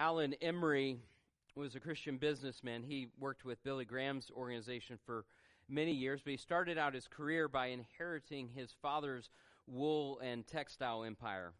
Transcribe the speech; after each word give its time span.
Allan 0.00 0.34
Emery 0.40 0.96
was 1.54 1.74
a 1.74 1.80
Christian 1.80 2.16
businessman. 2.16 2.82
He 2.82 3.08
worked 3.18 3.44
with 3.44 3.62
Billy 3.62 3.84
Graham's 3.84 4.30
organization 4.34 4.98
for 5.04 5.26
many 5.68 5.92
years, 5.92 6.22
but 6.24 6.30
he 6.30 6.38
started 6.38 6.78
out 6.78 6.94
his 6.94 7.06
career 7.06 7.48
by 7.48 7.66
inheriting 7.66 8.48
his 8.48 8.72
father's 8.80 9.28
wool 9.66 10.18
and 10.20 10.46
textile 10.46 11.04
empire. 11.04 11.52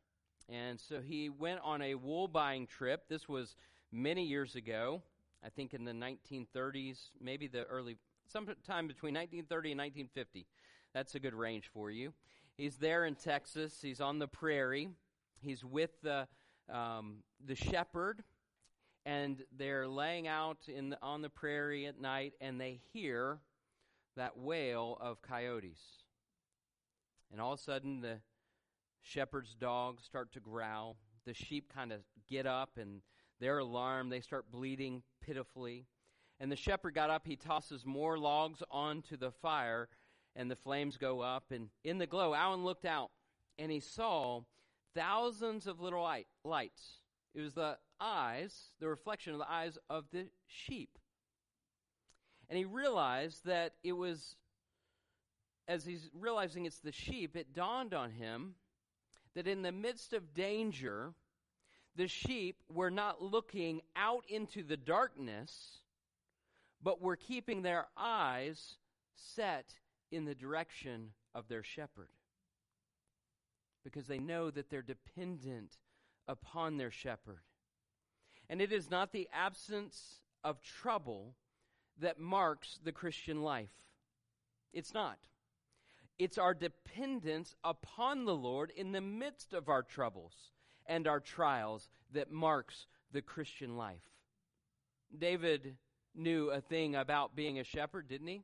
And 0.48 0.80
so 0.80 1.02
he 1.02 1.28
went 1.28 1.60
on 1.62 1.82
a 1.82 1.96
wool 1.96 2.28
buying 2.28 2.66
trip. 2.66 3.10
This 3.10 3.28
was 3.28 3.56
many 3.92 4.24
years 4.24 4.56
ago, 4.56 5.02
I 5.44 5.50
think 5.50 5.74
in 5.74 5.84
the 5.84 5.92
1930s, 5.92 7.10
maybe 7.20 7.46
the 7.46 7.64
early, 7.64 7.98
sometime 8.26 8.88
between 8.88 9.12
1930 9.12 9.72
and 9.72 9.78
1950. 9.80 10.46
That's 10.94 11.14
a 11.14 11.20
good 11.20 11.34
range 11.34 11.68
for 11.74 11.90
you. 11.90 12.14
He's 12.56 12.76
there 12.76 13.04
in 13.04 13.16
Texas. 13.16 13.80
He's 13.82 14.00
on 14.00 14.18
the 14.18 14.28
prairie. 14.28 14.88
He's 15.42 15.62
with 15.62 15.90
the 16.02 16.26
um, 16.72 17.16
the 17.44 17.54
shepherd, 17.54 18.22
and 19.10 19.42
they're 19.58 19.88
laying 19.88 20.28
out 20.28 20.68
in 20.68 20.90
the, 20.90 20.98
on 21.02 21.20
the 21.20 21.28
prairie 21.28 21.84
at 21.86 22.00
night, 22.00 22.34
and 22.40 22.60
they 22.60 22.78
hear 22.92 23.40
that 24.16 24.38
wail 24.38 24.96
of 25.00 25.20
coyotes. 25.20 25.80
And 27.32 27.40
all 27.40 27.54
of 27.54 27.58
a 27.58 27.62
sudden, 27.62 28.02
the 28.02 28.20
shepherd's 29.02 29.56
dogs 29.56 30.04
start 30.04 30.32
to 30.34 30.40
growl. 30.40 30.96
The 31.26 31.34
sheep 31.34 31.72
kind 31.74 31.92
of 31.92 32.02
get 32.28 32.46
up 32.46 32.78
and 32.80 33.02
they're 33.40 33.58
alarmed. 33.58 34.12
They 34.12 34.20
start 34.20 34.52
bleeding 34.52 35.02
pitifully. 35.20 35.86
And 36.38 36.50
the 36.50 36.56
shepherd 36.56 36.94
got 36.94 37.10
up. 37.10 37.26
He 37.26 37.34
tosses 37.34 37.84
more 37.84 38.16
logs 38.16 38.62
onto 38.70 39.16
the 39.16 39.32
fire, 39.32 39.88
and 40.36 40.48
the 40.48 40.56
flames 40.56 40.96
go 40.96 41.20
up. 41.20 41.46
And 41.50 41.70
in 41.82 41.98
the 41.98 42.06
glow, 42.06 42.32
Allan 42.32 42.64
looked 42.64 42.84
out 42.84 43.10
and 43.58 43.72
he 43.72 43.80
saw 43.80 44.42
thousands 44.94 45.66
of 45.66 45.80
little 45.80 46.08
lights. 46.44 46.99
It 47.34 47.40
was 47.40 47.54
the 47.54 47.78
eyes, 48.00 48.70
the 48.80 48.88
reflection 48.88 49.32
of 49.32 49.38
the 49.38 49.50
eyes 49.50 49.78
of 49.88 50.04
the 50.12 50.26
sheep. 50.46 50.98
And 52.48 52.58
he 52.58 52.64
realized 52.64 53.44
that 53.44 53.74
it 53.84 53.92
was, 53.92 54.36
as 55.68 55.84
he's 55.84 56.10
realizing 56.18 56.66
it's 56.66 56.80
the 56.80 56.92
sheep, 56.92 57.36
it 57.36 57.54
dawned 57.54 57.94
on 57.94 58.10
him 58.10 58.54
that 59.34 59.46
in 59.46 59.62
the 59.62 59.70
midst 59.70 60.12
of 60.12 60.34
danger, 60.34 61.14
the 61.94 62.08
sheep 62.08 62.56
were 62.68 62.90
not 62.90 63.22
looking 63.22 63.80
out 63.94 64.24
into 64.28 64.64
the 64.64 64.76
darkness, 64.76 65.78
but 66.82 67.00
were 67.00 67.16
keeping 67.16 67.62
their 67.62 67.86
eyes 67.96 68.76
set 69.14 69.74
in 70.10 70.24
the 70.24 70.34
direction 70.34 71.10
of 71.34 71.46
their 71.46 71.62
shepherd. 71.62 72.08
Because 73.84 74.08
they 74.08 74.18
know 74.18 74.50
that 74.50 74.70
they're 74.70 74.82
dependent 74.82 75.76
upon 76.30 76.76
their 76.76 76.90
shepherd. 76.90 77.40
And 78.48 78.62
it 78.62 78.72
is 78.72 78.90
not 78.90 79.12
the 79.12 79.28
absence 79.32 80.22
of 80.44 80.62
trouble 80.62 81.34
that 81.98 82.18
marks 82.18 82.78
the 82.84 82.92
Christian 82.92 83.42
life. 83.42 83.72
It's 84.72 84.94
not. 84.94 85.18
It's 86.18 86.38
our 86.38 86.54
dependence 86.54 87.56
upon 87.64 88.24
the 88.24 88.34
Lord 88.34 88.72
in 88.76 88.92
the 88.92 89.00
midst 89.00 89.52
of 89.52 89.68
our 89.68 89.82
troubles 89.82 90.34
and 90.86 91.06
our 91.06 91.20
trials 91.20 91.88
that 92.12 92.30
marks 92.30 92.86
the 93.12 93.22
Christian 93.22 93.76
life. 93.76 94.02
David 95.16 95.76
knew 96.14 96.50
a 96.50 96.60
thing 96.60 96.94
about 96.94 97.34
being 97.34 97.58
a 97.58 97.64
shepherd, 97.64 98.08
didn't 98.08 98.28
he? 98.28 98.42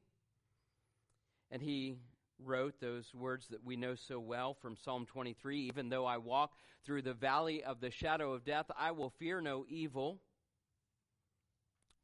And 1.51 1.63
he 1.63 1.97
wrote 2.43 2.81
those 2.81 3.15
words 3.15 3.47
that 3.49 3.65
we 3.65 3.77
know 3.77 3.95
so 3.95 4.19
well 4.19 4.55
from 4.55 4.77
Psalm 4.77 5.07
23 5.07 5.61
Even 5.61 5.89
though 5.89 6.05
I 6.05 6.19
walk 6.19 6.53
through 6.85 7.03
the 7.03 7.15
valley 7.15 7.65
of 7.65 7.81
the 7.81 7.91
shadow 7.91 8.33
of 8.33 8.45
death, 8.45 8.67
I 8.79 8.93
will 8.93 9.11
fear 9.11 9.41
no 9.41 9.65
evil, 9.69 10.21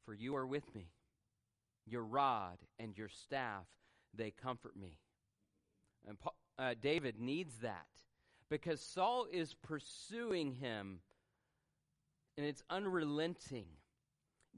for 0.05 0.13
you 0.13 0.35
are 0.35 0.47
with 0.47 0.73
me. 0.75 0.89
Your 1.85 2.03
rod 2.03 2.57
and 2.79 2.97
your 2.97 3.09
staff, 3.09 3.65
they 4.13 4.31
comfort 4.31 4.75
me. 4.75 4.97
And 6.07 6.17
uh, 6.57 6.75
David 6.81 7.19
needs 7.19 7.55
that 7.61 7.87
because 8.49 8.81
Saul 8.81 9.25
is 9.31 9.53
pursuing 9.53 10.53
him 10.53 10.99
and 12.37 12.45
it's 12.45 12.63
unrelenting. 12.69 13.67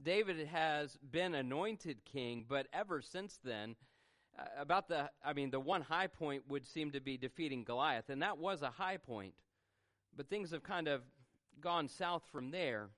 David 0.02 0.46
has 0.48 0.98
been 1.10 1.34
anointed 1.34 2.04
king, 2.04 2.44
but 2.48 2.66
ever 2.72 3.00
since 3.00 3.38
then, 3.42 3.76
Uh, 4.38 4.44
about 4.58 4.88
the, 4.88 5.10
I 5.24 5.32
mean, 5.32 5.50
the 5.50 5.60
one 5.60 5.82
high 5.82 6.08
point 6.08 6.42
would 6.48 6.66
seem 6.66 6.90
to 6.92 7.00
be 7.00 7.16
defeating 7.16 7.64
Goliath, 7.64 8.10
and 8.10 8.22
that 8.22 8.38
was 8.38 8.62
a 8.62 8.70
high 8.70 8.96
point. 8.98 9.34
But 10.16 10.28
things 10.28 10.50
have 10.50 10.62
kind 10.62 10.88
of 10.88 11.02
gone 11.60 11.88
south 11.88 12.22
from 12.30 12.50
there. 12.50 12.88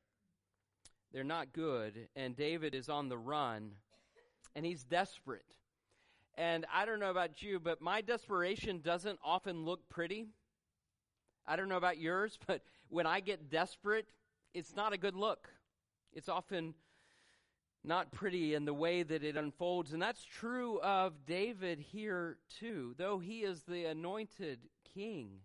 They're 1.12 1.24
not 1.24 1.52
good, 1.52 2.08
and 2.16 2.36
David 2.36 2.74
is 2.74 2.88
on 2.88 3.08
the 3.08 3.18
run 3.18 3.72
and 4.58 4.66
he's 4.66 4.82
desperate. 4.82 5.54
And 6.36 6.66
I 6.72 6.84
don't 6.84 6.98
know 6.98 7.10
about 7.10 7.42
you, 7.42 7.60
but 7.60 7.80
my 7.80 8.00
desperation 8.00 8.80
doesn't 8.80 9.20
often 9.24 9.64
look 9.64 9.88
pretty. 9.88 10.26
I 11.46 11.54
don't 11.54 11.68
know 11.68 11.76
about 11.76 11.98
yours, 11.98 12.36
but 12.46 12.62
when 12.88 13.06
I 13.06 13.20
get 13.20 13.50
desperate, 13.50 14.06
it's 14.54 14.74
not 14.74 14.92
a 14.92 14.98
good 14.98 15.14
look. 15.14 15.48
It's 16.12 16.28
often 16.28 16.74
not 17.88 18.12
pretty 18.12 18.54
in 18.54 18.64
the 18.64 18.74
way 18.74 19.02
that 19.02 19.24
it 19.24 19.36
unfolds. 19.36 19.92
And 19.92 20.00
that's 20.00 20.24
true 20.24 20.80
of 20.80 21.26
David 21.26 21.80
here, 21.80 22.36
too. 22.60 22.94
Though 22.96 23.18
he 23.18 23.40
is 23.40 23.62
the 23.62 23.86
anointed 23.86 24.60
king, 24.94 25.40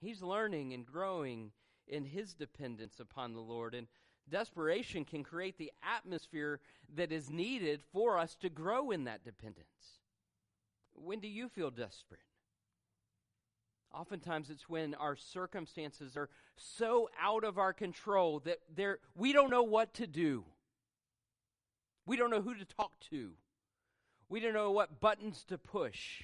he's 0.00 0.20
learning 0.20 0.74
and 0.74 0.84
growing 0.84 1.52
in 1.86 2.04
his 2.04 2.34
dependence 2.34 3.00
upon 3.00 3.32
the 3.32 3.40
Lord. 3.40 3.74
And 3.74 3.86
Desperation 4.30 5.04
can 5.04 5.24
create 5.24 5.58
the 5.58 5.72
atmosphere 5.82 6.60
that 6.94 7.12
is 7.12 7.30
needed 7.30 7.80
for 7.92 8.18
us 8.18 8.36
to 8.36 8.48
grow 8.48 8.90
in 8.90 9.04
that 9.04 9.24
dependence. 9.24 9.66
When 10.94 11.20
do 11.20 11.28
you 11.28 11.48
feel 11.48 11.70
desperate? 11.70 12.20
Oftentimes 13.94 14.50
it's 14.50 14.68
when 14.68 14.94
our 14.94 15.16
circumstances 15.16 16.16
are 16.16 16.28
so 16.56 17.08
out 17.20 17.42
of 17.42 17.56
our 17.56 17.72
control 17.72 18.40
that 18.40 18.98
we 19.14 19.32
don't 19.32 19.50
know 19.50 19.62
what 19.62 19.94
to 19.94 20.06
do. 20.06 20.44
We 22.08 22.16
don't 22.16 22.30
know 22.30 22.40
who 22.40 22.54
to 22.54 22.64
talk 22.64 22.92
to. 23.10 23.32
We 24.30 24.40
don't 24.40 24.54
know 24.54 24.70
what 24.70 24.98
buttons 24.98 25.44
to 25.48 25.58
push. 25.58 26.22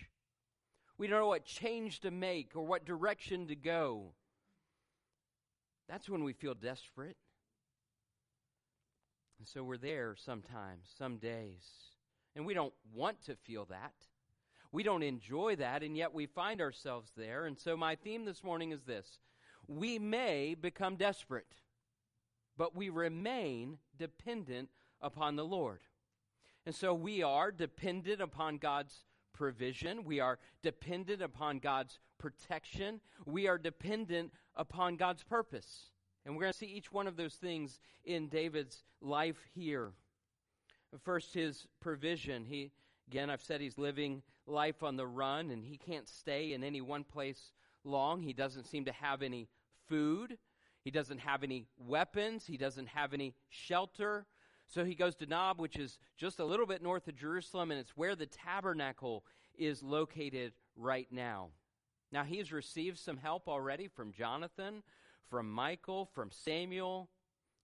We 0.97 1.07
don't 1.07 1.21
know 1.21 1.29
what 1.29 1.45
change 1.45 2.01
to 2.01 2.11
make 2.11 2.53
or 2.55 2.63
what 2.63 2.87
direction 2.87 3.49
to 3.49 3.55
go. 3.55 4.15
That's 5.87 6.09
when 6.09 6.25
we 6.25 6.33
feel 6.33 6.55
desperate. 6.55 7.19
And 9.39 9.47
so 9.47 9.63
we're 9.63 9.77
there 9.77 10.17
sometimes, 10.17 10.89
some 10.97 11.19
days. 11.19 11.67
And 12.35 12.47
we 12.47 12.55
don't 12.55 12.73
want 12.95 13.23
to 13.27 13.37
feel 13.37 13.67
that. 13.67 13.93
We 14.73 14.85
don't 14.85 15.03
enjoy 15.03 15.57
that, 15.57 15.83
and 15.83 15.99
yet 15.99 16.15
we 16.15 16.25
find 16.25 16.63
ourselves 16.63 17.13
there. 17.15 17.45
And 17.45 17.59
so 17.59 17.77
my 17.77 17.95
theme 17.95 18.25
this 18.25 18.43
morning 18.43 18.73
is 18.73 18.85
this 18.85 19.19
We 19.69 19.99
may 19.99 20.55
become 20.55 20.97
desperate, 20.97 21.57
but 22.57 22.75
we 22.75 22.89
remain 22.89 23.77
dependent 23.99 24.71
upon 25.05 25.37
the 25.37 25.45
Lord. 25.45 25.81
And 26.67 26.75
so 26.75 26.95
we 26.95 27.23
are 27.23 27.53
dependent 27.53 28.21
upon 28.21 28.57
God's 28.57 29.05
provision. 29.35 30.05
We 30.05 30.19
are 30.21 30.39
dependent 30.63 31.21
upon 31.21 31.59
God's 31.59 31.99
protection. 32.19 33.01
We 33.27 33.47
are 33.47 33.59
dependent 33.59 34.33
upon 34.57 34.97
God's 34.97 35.23
purpose. 35.23 35.91
And 36.25 36.35
we're 36.35 36.43
going 36.43 36.53
to 36.53 36.59
see 36.59 36.67
each 36.67 36.91
one 36.91 37.07
of 37.07 37.17
those 37.17 37.35
things 37.35 37.81
in 38.05 38.29
David's 38.29 38.83
life 39.03 39.37
here. 39.55 39.93
First, 41.03 41.35
his 41.35 41.67
provision. 41.81 42.47
He, 42.47 42.71
again, 43.09 43.29
I've 43.29 43.43
said 43.43 43.61
he's 43.61 43.77
living 43.77 44.23
life 44.47 44.83
on 44.83 44.97
the 44.97 45.07
run 45.07 45.51
and 45.51 45.63
he 45.65 45.77
can't 45.77 46.09
stay 46.09 46.55
in 46.55 46.65
any 46.65 46.81
one 46.81 47.05
place 47.05 47.53
long. 47.85 48.23
He 48.23 48.33
doesn't 48.33 48.65
seem 48.65 48.87
to 48.87 48.93
have 48.93 49.21
any 49.21 49.49
food. 49.87 50.39
He 50.83 50.91
doesn't 50.91 51.19
have 51.19 51.43
any 51.43 51.67
weapons. 51.79 52.47
He 52.47 52.57
doesn't 52.57 52.89
have 52.89 53.13
any 53.13 53.35
shelter. 53.49 54.27
So 54.75 54.85
he 54.85 54.97
goes 54.97 55.15
to 55.17 55.27
Nob, 55.27 55.61
which 55.61 55.77
is 55.77 56.01
just 56.17 56.41
a 56.41 56.45
little 56.45 56.67
bit 56.67 56.83
north 56.83 57.07
of 57.07 57.15
Jerusalem, 57.15 57.71
and 57.71 57.79
it's 57.79 57.97
where 57.97 58.17
the 58.17 58.27
tabernacle 58.27 59.25
is 59.57 59.85
located 59.85 60.53
right 60.75 61.07
now. 61.13 61.51
Now, 62.11 62.25
he's 62.25 62.53
received 62.53 62.99
some 62.99 63.17
help 63.17 63.47
already 63.47 63.87
from 63.87 64.11
Jonathan, 64.11 64.83
from 65.31 65.55
Michal, 65.55 66.07
from 66.13 66.33
Samuel, 66.33 67.09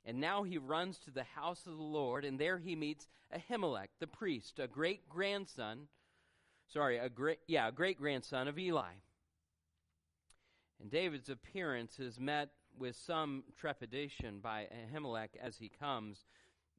and 0.05 0.21
now 0.21 0.45
he 0.45 0.57
runs 0.57 0.99
to 1.01 1.11
the 1.11 1.25
house 1.25 1.67
of 1.67 1.77
the 1.77 1.83
Lord, 1.83 2.25
and 2.25 2.39
there 2.39 2.59
he 2.59 2.77
meets 2.77 3.09
Ahimelech, 3.35 3.89
the 3.99 4.07
priest, 4.07 4.61
a 4.61 4.69
great 4.69 5.09
grandson, 5.09 5.89
sorry, 6.73 6.99
a 6.99 7.09
great, 7.09 7.41
yeah, 7.49 7.67
a 7.67 7.73
great 7.73 7.99
grandson 7.99 8.47
of 8.47 8.57
Eli. 8.57 8.93
And 10.81 10.89
David's 10.89 11.29
appearance 11.29 11.99
is 11.99 12.21
met 12.21 12.51
with 12.79 12.95
some 12.95 13.43
trepidation 13.59 14.39
by 14.39 14.69
Ahimelech 14.95 15.31
as 15.43 15.59
he 15.59 15.69
comes. 15.69 16.25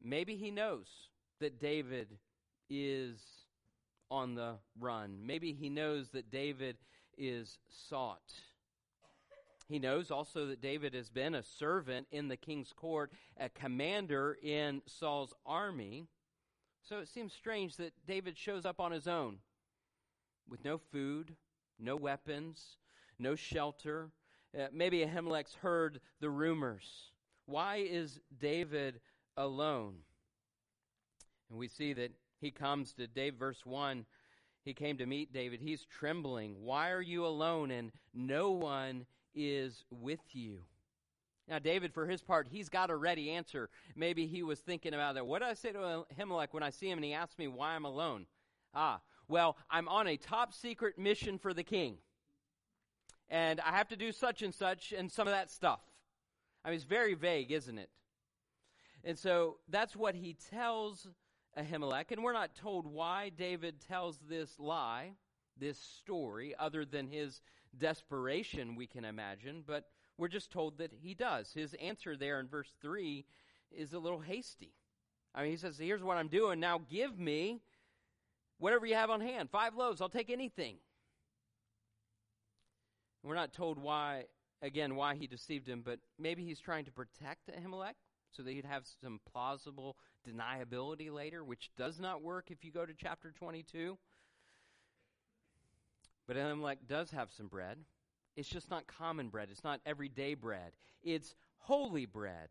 Maybe 0.03 0.35
he 0.35 0.51
knows 0.51 0.87
that 1.39 1.59
David 1.59 2.17
is 2.69 3.19
on 4.09 4.35
the 4.35 4.55
run. 4.79 5.19
Maybe 5.25 5.53
he 5.53 5.69
knows 5.69 6.09
that 6.09 6.31
David 6.31 6.77
is 7.17 7.59
sought. 7.69 8.33
He 9.67 9.79
knows 9.79 10.11
also 10.11 10.47
that 10.47 10.61
David 10.61 10.93
has 10.93 11.09
been 11.09 11.33
a 11.33 11.43
servant 11.43 12.07
in 12.11 12.27
the 12.27 12.35
king's 12.35 12.73
court, 12.73 13.11
a 13.37 13.47
commander 13.47 14.37
in 14.43 14.81
Saul's 14.85 15.33
army. 15.45 16.07
So 16.81 16.99
it 16.99 17.07
seems 17.07 17.31
strange 17.31 17.77
that 17.77 17.93
David 18.05 18.37
shows 18.37 18.65
up 18.65 18.81
on 18.81 18.91
his 18.91 19.07
own 19.07 19.37
with 20.49 20.65
no 20.65 20.77
food, 20.77 21.35
no 21.79 21.95
weapons, 21.95 22.77
no 23.17 23.35
shelter. 23.35 24.09
Uh, 24.57 24.67
maybe 24.73 25.05
Ahimelech's 25.05 25.55
heard 25.55 26.01
the 26.19 26.29
rumors. 26.29 27.11
Why 27.45 27.77
is 27.77 28.19
David 28.39 28.99
alone? 29.37 29.95
And 31.49 31.59
we 31.59 31.67
see 31.67 31.93
that 31.93 32.11
he 32.39 32.51
comes 32.51 32.93
to 32.93 33.07
David, 33.07 33.39
verse 33.39 33.65
1. 33.65 34.05
He 34.63 34.73
came 34.73 34.97
to 34.97 35.05
meet 35.05 35.33
David. 35.33 35.59
He's 35.61 35.85
trembling. 35.85 36.55
Why 36.59 36.91
are 36.91 37.01
you 37.01 37.25
alone 37.25 37.71
and 37.71 37.91
no 38.13 38.51
one 38.51 39.05
is 39.33 39.85
with 39.89 40.21
you? 40.33 40.63
Now, 41.47 41.59
David, 41.59 41.93
for 41.93 42.05
his 42.05 42.21
part, 42.21 42.47
he's 42.49 42.69
got 42.69 42.89
a 42.89 42.95
ready 42.95 43.31
answer. 43.31 43.69
Maybe 43.95 44.27
he 44.27 44.43
was 44.43 44.59
thinking 44.59 44.93
about 44.93 45.15
that. 45.15 45.25
What 45.25 45.41
do 45.41 45.47
I 45.47 45.53
say 45.53 45.71
to 45.71 46.05
Ahimelech 46.17 46.49
when 46.51 46.63
I 46.63 46.69
see 46.69 46.89
him 46.89 46.97
and 46.97 47.05
he 47.05 47.13
asks 47.13 47.37
me 47.37 47.47
why 47.47 47.75
I'm 47.75 47.85
alone? 47.85 48.25
Ah, 48.73 49.01
well, 49.27 49.57
I'm 49.69 49.87
on 49.87 50.07
a 50.07 50.17
top 50.17 50.53
secret 50.53 50.97
mission 50.97 51.37
for 51.37 51.53
the 51.53 51.63
king. 51.63 51.97
And 53.29 53.59
I 53.61 53.71
have 53.71 53.89
to 53.89 53.95
do 53.95 54.11
such 54.11 54.41
and 54.41 54.53
such 54.53 54.93
and 54.93 55.11
some 55.11 55.27
of 55.27 55.33
that 55.33 55.49
stuff. 55.49 55.81
I 56.63 56.69
mean, 56.69 56.75
it's 56.75 56.85
very 56.85 57.15
vague, 57.15 57.51
isn't 57.51 57.77
it? 57.77 57.89
And 59.03 59.17
so 59.17 59.57
that's 59.69 59.95
what 59.95 60.15
he 60.15 60.35
tells 60.51 61.07
Ahimelech. 61.57 62.11
And 62.11 62.23
we're 62.23 62.33
not 62.33 62.55
told 62.55 62.85
why 62.85 63.29
David 63.29 63.81
tells 63.87 64.19
this 64.29 64.59
lie, 64.59 65.13
this 65.57 65.77
story, 65.77 66.53
other 66.59 66.85
than 66.85 67.07
his 67.07 67.41
desperation, 67.77 68.75
we 68.75 68.87
can 68.87 69.05
imagine. 69.05 69.63
But 69.65 69.85
we're 70.17 70.27
just 70.27 70.51
told 70.51 70.77
that 70.77 70.91
he 70.93 71.13
does. 71.13 71.51
His 71.53 71.73
answer 71.75 72.15
there 72.15 72.39
in 72.39 72.47
verse 72.47 72.71
3 72.81 73.25
is 73.71 73.93
a 73.93 73.99
little 73.99 74.19
hasty. 74.19 74.73
I 75.33 75.43
mean, 75.43 75.51
he 75.51 75.57
says, 75.57 75.77
Here's 75.77 76.03
what 76.03 76.17
I'm 76.17 76.27
doing. 76.27 76.59
Now 76.59 76.81
give 76.89 77.17
me 77.17 77.61
whatever 78.59 78.85
you 78.85 78.95
have 78.95 79.09
on 79.09 79.21
hand. 79.21 79.49
Five 79.49 79.75
loaves, 79.75 80.01
I'll 80.01 80.09
take 80.09 80.29
anything. 80.29 80.75
We're 83.23 83.35
not 83.35 83.53
told 83.53 83.77
why, 83.77 84.25
again, 84.61 84.95
why 84.95 85.15
he 85.15 85.27
deceived 85.27 85.67
him, 85.67 85.81
but 85.85 85.99
maybe 86.19 86.43
he's 86.43 86.59
trying 86.59 86.85
to 86.85 86.91
protect 86.91 87.49
Ahimelech 87.49 87.93
so 88.31 88.43
that 88.43 88.51
he'd 88.51 88.65
have 88.65 88.83
some 89.01 89.19
plausible 89.31 89.97
deniability 90.27 91.11
later, 91.11 91.43
which 91.43 91.71
does 91.77 91.99
not 91.99 92.21
work 92.21 92.49
if 92.49 92.63
you 92.63 92.71
go 92.71 92.85
to 92.85 92.93
chapter 92.93 93.31
22. 93.31 93.97
But 96.27 96.37
Ahimelech 96.37 96.77
does 96.87 97.11
have 97.11 97.29
some 97.31 97.47
bread. 97.47 97.77
It's 98.35 98.47
just 98.47 98.69
not 98.69 98.87
common 98.87 99.29
bread. 99.29 99.49
It's 99.51 99.63
not 99.63 99.81
everyday 99.85 100.33
bread. 100.33 100.71
It's 101.03 101.35
holy 101.57 102.05
bread. 102.05 102.49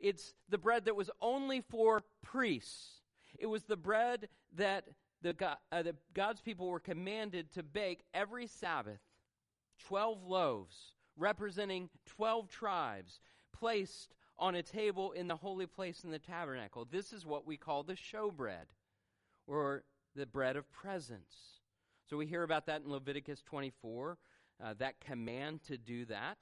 It's 0.00 0.34
the 0.48 0.58
bread 0.58 0.86
that 0.86 0.96
was 0.96 1.10
only 1.20 1.60
for 1.60 2.02
priests. 2.22 3.02
It 3.38 3.46
was 3.46 3.64
the 3.64 3.76
bread 3.76 4.28
that 4.56 4.84
the, 5.22 5.32
God, 5.32 5.56
uh, 5.70 5.82
the 5.82 5.94
God's 6.14 6.40
people 6.40 6.68
were 6.68 6.80
commanded 6.80 7.52
to 7.52 7.62
bake 7.62 8.02
every 8.12 8.46
Sabbath 8.46 9.00
12 9.86 10.24
loaves 10.24 10.94
representing 11.16 11.88
12 12.06 12.48
tribes 12.48 13.20
placed 13.52 14.14
on 14.38 14.54
a 14.54 14.62
table 14.62 15.12
in 15.12 15.28
the 15.28 15.36
holy 15.36 15.66
place 15.66 16.04
in 16.04 16.10
the 16.10 16.18
tabernacle. 16.18 16.86
This 16.90 17.12
is 17.12 17.24
what 17.24 17.46
we 17.46 17.56
call 17.56 17.82
the 17.82 17.94
showbread 17.94 18.66
or 19.46 19.84
the 20.14 20.26
bread 20.26 20.56
of 20.56 20.70
presence. 20.72 21.60
So 22.08 22.16
we 22.16 22.26
hear 22.26 22.42
about 22.42 22.66
that 22.66 22.82
in 22.82 22.90
Leviticus 22.90 23.42
24 23.42 24.18
uh, 24.62 24.74
that 24.78 25.00
command 25.00 25.62
to 25.64 25.76
do 25.76 26.04
that. 26.06 26.38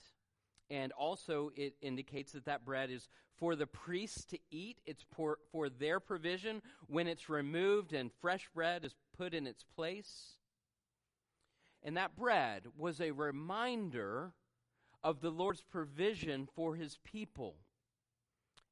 And 0.69 0.93
also, 0.93 1.51
it 1.57 1.75
indicates 1.81 2.33
that 2.33 2.45
that 2.45 2.65
bread 2.65 2.91
is 2.91 3.09
for 3.37 3.57
the 3.57 3.67
priests 3.67 4.25
to 4.27 4.39
eat. 4.51 4.79
It's 4.87 5.05
for, 5.15 5.39
for 5.51 5.69
their 5.69 5.99
provision 5.99 6.63
when 6.87 7.09
it's 7.09 7.29
removed 7.29 7.93
and 7.93 8.11
fresh 8.21 8.49
bread 8.55 8.85
is 8.85 8.95
put 9.17 9.35
in 9.35 9.47
its 9.47 9.65
place. 9.75 10.37
And 11.83 11.97
that 11.97 12.15
bread 12.15 12.65
was 12.77 13.01
a 13.01 13.11
reminder 13.11 14.33
of 15.03 15.21
the 15.21 15.31
Lord's 15.31 15.63
provision 15.63 16.47
for 16.55 16.77
his 16.77 16.99
people 17.05 17.57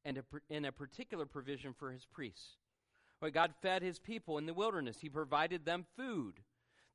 and 0.05 0.19
a, 0.19 0.25
in 0.49 0.65
a 0.65 0.73
particular 0.73 1.27
provision 1.27 1.73
for 1.73 1.91
his 1.91 2.05
priests. 2.05 2.57
When 3.21 3.33
God 3.33 3.53
fed 3.61 3.83
his 3.83 3.99
people 3.99 4.39
in 4.39 4.47
the 4.47 4.55
wilderness, 4.55 4.99
he 5.01 5.09
provided 5.09 5.65
them 5.65 5.85
food. 5.97 6.35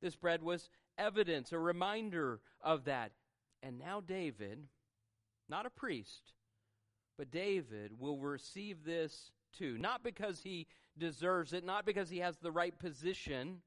This 0.00 0.16
bread 0.16 0.42
was 0.42 0.70
evidence, 0.98 1.52
a 1.52 1.58
reminder 1.58 2.40
of 2.62 2.84
that. 2.84 3.12
And 3.62 3.78
now 3.78 4.00
David, 4.00 4.58
not 5.48 5.66
a 5.66 5.70
priest, 5.70 6.32
but 7.16 7.30
David 7.30 7.98
will 7.98 8.18
receive 8.18 8.84
this 8.84 9.30
too. 9.56 9.78
Not 9.78 10.02
because 10.02 10.40
he 10.42 10.66
deserves 10.98 11.52
it, 11.52 11.64
not 11.64 11.86
because 11.86 12.10
he 12.10 12.18
has 12.18 12.36
the 12.38 12.52
right 12.52 12.76
position, 12.78 13.60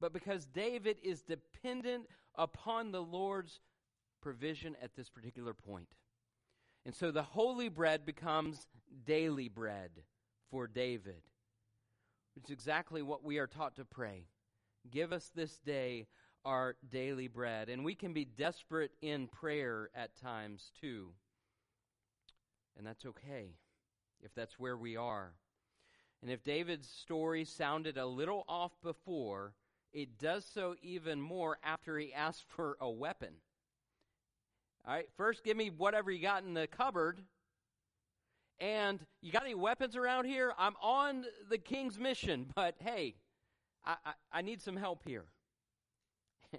but 0.00 0.12
because 0.12 0.46
David 0.46 0.98
is 1.02 1.22
dependent 1.22 2.06
upon 2.36 2.92
the 2.92 3.02
Lord's 3.02 3.60
provision 4.20 4.76
at 4.82 4.94
this 4.96 5.08
particular 5.08 5.54
point. 5.54 5.88
And 6.84 6.94
so 6.94 7.10
the 7.10 7.22
holy 7.22 7.68
bread 7.68 8.06
becomes 8.06 8.66
daily 9.04 9.48
bread 9.48 9.90
for 10.50 10.66
David, 10.66 11.22
which 12.34 12.46
is 12.46 12.50
exactly 12.50 13.02
what 13.02 13.24
we 13.24 13.38
are 13.38 13.46
taught 13.46 13.76
to 13.76 13.84
pray. 13.84 14.26
Give 14.90 15.12
us 15.12 15.30
this 15.34 15.58
day 15.58 16.06
our 16.44 16.76
daily 16.90 17.28
bread. 17.28 17.68
And 17.68 17.84
we 17.84 17.94
can 17.94 18.12
be 18.12 18.24
desperate 18.24 18.92
in 19.02 19.28
prayer 19.28 19.90
at 19.94 20.16
times 20.16 20.70
too. 20.80 21.10
And 22.76 22.86
that's 22.86 23.04
okay 23.04 23.50
if 24.22 24.34
that's 24.34 24.58
where 24.58 24.76
we 24.76 24.96
are. 24.96 25.32
And 26.22 26.30
if 26.30 26.42
David's 26.42 26.88
story 26.88 27.44
sounded 27.44 27.96
a 27.96 28.06
little 28.06 28.44
off 28.48 28.72
before, 28.82 29.54
it 29.92 30.18
does 30.18 30.44
so 30.44 30.74
even 30.82 31.20
more 31.20 31.58
after 31.62 31.98
he 31.98 32.12
asked 32.12 32.44
for 32.48 32.76
a 32.80 32.90
weapon. 32.90 33.34
All 34.86 34.94
right, 34.94 35.08
first 35.16 35.44
give 35.44 35.56
me 35.56 35.70
whatever 35.70 36.10
you 36.10 36.22
got 36.22 36.44
in 36.44 36.54
the 36.54 36.66
cupboard. 36.66 37.20
And 38.60 38.98
you 39.20 39.30
got 39.30 39.44
any 39.44 39.54
weapons 39.54 39.94
around 39.96 40.24
here? 40.24 40.52
I'm 40.58 40.74
on 40.82 41.24
the 41.48 41.58
king's 41.58 41.98
mission, 41.98 42.46
but 42.54 42.74
hey, 42.80 43.14
I, 43.84 43.96
I, 44.04 44.12
I 44.32 44.42
need 44.42 44.60
some 44.60 44.76
help 44.76 45.02
here. 45.06 45.26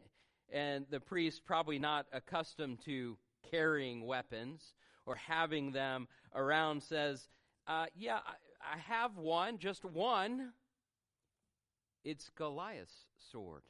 and 0.52 0.86
the 0.90 1.00
priest, 1.00 1.44
probably 1.46 1.80
not 1.80 2.06
accustomed 2.14 2.80
to 2.86 3.18
carrying 3.50 4.06
weapons 4.06 4.74
or 5.06 5.16
having 5.16 5.72
them 5.72 6.08
around, 6.36 6.84
says, 6.84 7.28
uh, 7.68 7.88
Yeah, 7.96 8.20
I, 8.26 8.76
I 8.76 8.78
have 8.78 9.18
one, 9.18 9.58
just 9.58 9.84
one. 9.84 10.52
It's 12.06 12.30
Goliath's 12.30 13.06
sword. 13.32 13.64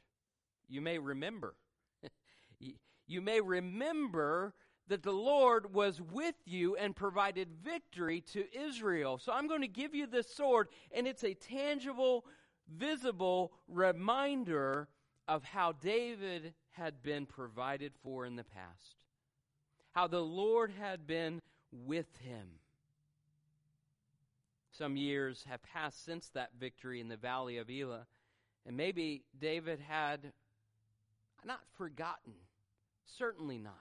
You 0.68 0.80
may 0.80 0.98
remember. 0.98 1.56
you 3.10 3.20
may 3.20 3.40
remember 3.40 4.54
that 4.88 5.02
the 5.02 5.12
Lord 5.12 5.72
was 5.72 6.00
with 6.00 6.34
you 6.46 6.76
and 6.76 6.94
provided 6.94 7.48
victory 7.64 8.20
to 8.32 8.44
Israel. 8.56 9.18
So 9.18 9.32
I'm 9.32 9.46
going 9.46 9.60
to 9.60 9.68
give 9.68 9.94
you 9.94 10.06
this 10.06 10.34
sword, 10.34 10.68
and 10.92 11.06
it's 11.06 11.24
a 11.24 11.34
tangible, 11.34 12.24
visible 12.76 13.52
reminder 13.68 14.88
of 15.28 15.44
how 15.44 15.72
David 15.72 16.54
had 16.70 17.02
been 17.02 17.26
provided 17.26 17.92
for 18.02 18.26
in 18.26 18.36
the 18.36 18.44
past, 18.44 18.96
how 19.92 20.06
the 20.06 20.20
Lord 20.20 20.72
had 20.78 21.06
been 21.06 21.40
with 21.72 22.16
him. 22.18 22.46
Some 24.72 24.96
years 24.96 25.44
have 25.48 25.62
passed 25.62 26.04
since 26.04 26.30
that 26.30 26.50
victory 26.58 27.00
in 27.00 27.08
the 27.08 27.16
valley 27.16 27.58
of 27.58 27.68
Elah, 27.70 28.06
and 28.66 28.76
maybe 28.76 29.22
David 29.38 29.78
had 29.80 30.32
not 31.44 31.60
forgotten, 31.76 32.34
certainly 33.04 33.58
not. 33.58 33.74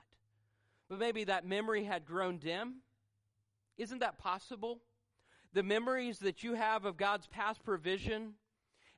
But 0.90 1.00
maybe 1.00 1.26
that 1.26 1.46
memory 1.46 1.84
had 1.84 2.06
grown 2.06 2.38
dim. 2.38 2.78
Isn't 3.78 4.00
that 4.00 4.18
possible? 4.18 4.82
The 5.54 5.64
memories 5.64 6.20
that 6.20 6.44
you 6.44 6.54
have 6.54 6.86
of 6.86 6.98
God's 6.98 7.28
past 7.28 7.64
provision 7.64 8.34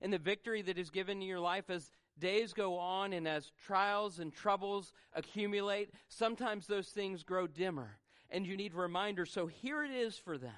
and 0.02 0.12
the 0.12 0.18
victory 0.18 0.62
that 0.64 0.78
is 0.78 0.90
given 0.90 1.22
in 1.22 1.28
your 1.28 1.40
life 1.40 1.70
as 1.70 1.92
days 2.18 2.54
go 2.54 2.78
on 2.78 3.14
and 3.14 3.28
as 3.28 3.52
trials 3.66 4.20
and 4.20 4.34
troubles 4.34 4.94
accumulate, 5.14 5.92
sometimes 6.08 6.68
those 6.68 6.88
things 6.90 7.24
grow 7.24 7.48
dimmer 7.48 7.98
and 8.30 8.46
you 8.46 8.58
need 8.58 8.74
reminders. 8.74 9.32
So 9.32 9.48
here 9.48 9.84
it 9.84 9.92
is 9.92 10.18
for 10.18 10.38
them 10.38 10.52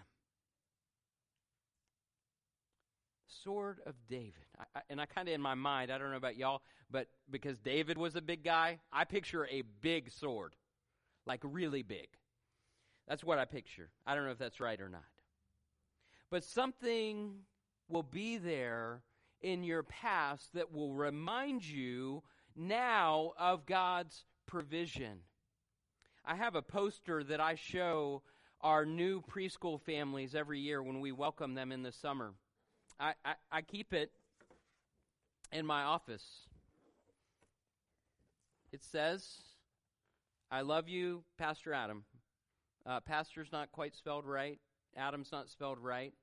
sword 3.44 3.80
of 3.86 3.96
David. 4.10 4.34
I, 4.60 4.82
and 4.90 5.02
I 5.02 5.06
kind 5.06 5.28
of 5.28 5.34
in 5.34 5.42
my 5.42 5.56
mind, 5.56 5.92
I 5.92 5.98
don't 5.98 6.12
know 6.12 6.18
about 6.18 6.38
y'all, 6.38 6.62
but 6.92 7.08
because 7.30 7.58
David 7.60 7.98
was 7.98 8.16
a 8.16 8.22
big 8.22 8.44
guy, 8.44 8.80
I 8.92 9.06
picture 9.06 9.48
a 9.48 9.64
big 9.82 10.12
sword, 10.12 10.56
like 11.26 11.40
really 11.44 11.84
big. 11.84 12.08
That's 13.08 13.24
what 13.24 13.40
I 13.40 13.46
picture. 13.46 13.90
I 14.06 14.16
don't 14.16 14.26
know 14.26 14.32
if 14.32 14.38
that's 14.38 14.60
right 14.60 14.80
or 14.80 14.90
not. 14.90 15.02
But 16.30 16.44
something 16.44 17.34
will 17.90 18.04
be 18.04 18.38
there 18.38 19.02
in 19.42 19.64
your 19.64 19.84
past 19.84 20.54
that 20.54 20.72
will 20.72 20.94
remind 20.94 21.68
you 21.68 22.24
now 22.56 23.34
of 23.38 23.66
God's 23.66 24.26
provision. 24.46 25.20
I 26.26 26.36
have 26.36 26.56
a 26.56 26.62
poster 26.62 27.24
that 27.26 27.42
I 27.42 27.56
show 27.56 28.22
our 28.62 28.86
new 28.86 29.22
preschool 29.22 29.82
families 29.82 30.34
every 30.34 30.60
year 30.60 30.82
when 30.82 31.02
we 31.02 31.12
welcome 31.12 31.54
them 31.54 31.72
in 31.72 31.84
the 31.84 31.92
summer. 31.92 32.34
I, 33.00 33.14
I, 33.26 33.34
I 33.52 33.62
keep 33.62 33.94
it 33.94 34.12
in 35.54 35.66
my 35.66 35.84
office. 35.84 36.24
It 38.72 38.84
says, 38.84 39.24
I 40.52 40.62
love 40.62 40.90
you, 40.90 41.24
Pastor 41.38 41.74
Adam. 41.74 42.04
Uh, 42.86 43.00
pastor's 43.00 43.52
not 43.52 43.72
quite 43.72 43.96
spelled 43.96 44.26
right. 44.26 44.60
Adam's 44.98 45.32
not 45.32 45.50
spelled 45.50 45.78
right. 45.80 46.14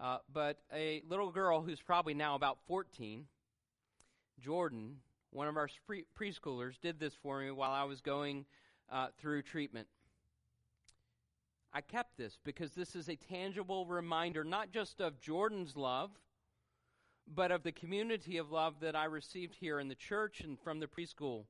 Uh, 0.00 0.18
but 0.32 0.58
a 0.72 1.02
little 1.08 1.30
girl 1.30 1.62
who's 1.62 1.80
probably 1.80 2.14
now 2.14 2.34
about 2.34 2.58
14, 2.66 3.26
Jordan, 4.40 4.96
one 5.30 5.46
of 5.46 5.56
our 5.56 5.68
pre- 5.86 6.06
preschoolers, 6.18 6.80
did 6.80 6.98
this 6.98 7.12
for 7.22 7.40
me 7.40 7.50
while 7.50 7.70
I 7.70 7.84
was 7.84 8.00
going 8.00 8.46
uh, 8.90 9.08
through 9.18 9.42
treatment. 9.42 9.86
I 11.72 11.80
kept 11.80 12.16
this 12.16 12.38
because 12.44 12.72
this 12.72 12.96
is 12.96 13.08
a 13.08 13.16
tangible 13.16 13.84
reminder, 13.86 14.42
not 14.42 14.72
just 14.72 15.00
of 15.00 15.20
Jordan's 15.20 15.76
love, 15.76 16.10
but 17.32 17.50
of 17.50 17.62
the 17.62 17.72
community 17.72 18.36
of 18.36 18.50
love 18.50 18.80
that 18.80 18.94
I 18.96 19.04
received 19.04 19.54
here 19.54 19.80
in 19.80 19.88
the 19.88 19.94
church 19.94 20.40
and 20.40 20.58
from 20.58 20.80
the 20.80 20.86
preschool. 20.86 21.44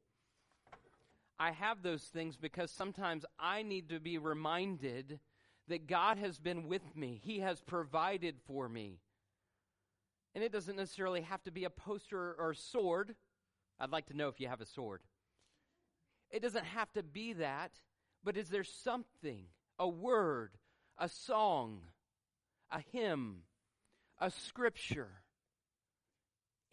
I 1.39 1.51
have 1.51 1.83
those 1.83 2.03
things 2.05 2.37
because 2.37 2.71
sometimes 2.71 3.25
I 3.39 3.63
need 3.63 3.89
to 3.89 3.99
be 3.99 4.19
reminded 4.19 5.19
that 5.69 5.87
God 5.87 6.19
has 6.19 6.39
been 6.39 6.69
with 6.69 6.95
me, 6.95 7.21
He 7.23 7.41
has 7.41 7.61
provided 7.61 8.37
for 8.47 8.69
me. 8.69 9.01
And 10.35 10.45
it 10.45 10.53
doesn't 10.53 10.77
necessarily 10.77 11.23
have 11.23 11.43
to 11.45 11.51
be 11.51 11.65
a 11.65 11.71
poster 11.71 12.35
or 12.39 12.51
a 12.51 12.57
sword. 12.57 13.15
I'd 13.79 13.91
like 13.91 14.07
to 14.07 14.17
know 14.17 14.29
if 14.29 14.41
you 14.41 14.49
have 14.49 14.61
a 14.61 14.67
sword. 14.67 15.01
It 16.31 16.43
doesn't 16.43 16.65
have 16.65 16.93
to 16.95 17.03
be 17.03 17.35
that, 17.35 17.73
but 18.25 18.37
is 18.37 18.49
there 18.49 18.65
something, 18.65 19.45
a 19.79 19.89
word, 19.89 20.53
a 20.99 21.09
song, 21.09 21.83
a 22.71 22.81
hymn, 22.81 23.43
a 24.21 24.31
scripture? 24.31 25.24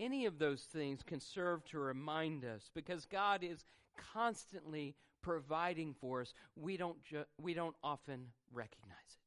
Any 0.01 0.25
of 0.25 0.39
those 0.39 0.62
things 0.62 1.03
can 1.05 1.20
serve 1.20 1.63
to 1.65 1.77
remind 1.77 2.43
us 2.43 2.72
because 2.74 3.05
God 3.05 3.43
is 3.43 3.63
constantly 4.13 4.96
providing 5.22 5.93
for 5.93 6.22
us. 6.22 6.34
We 6.55 6.75
don't, 6.75 7.01
ju- 7.03 7.25
we 7.39 7.53
don't 7.53 7.75
often 7.84 8.25
recognize 8.51 8.98
it. 9.10 9.20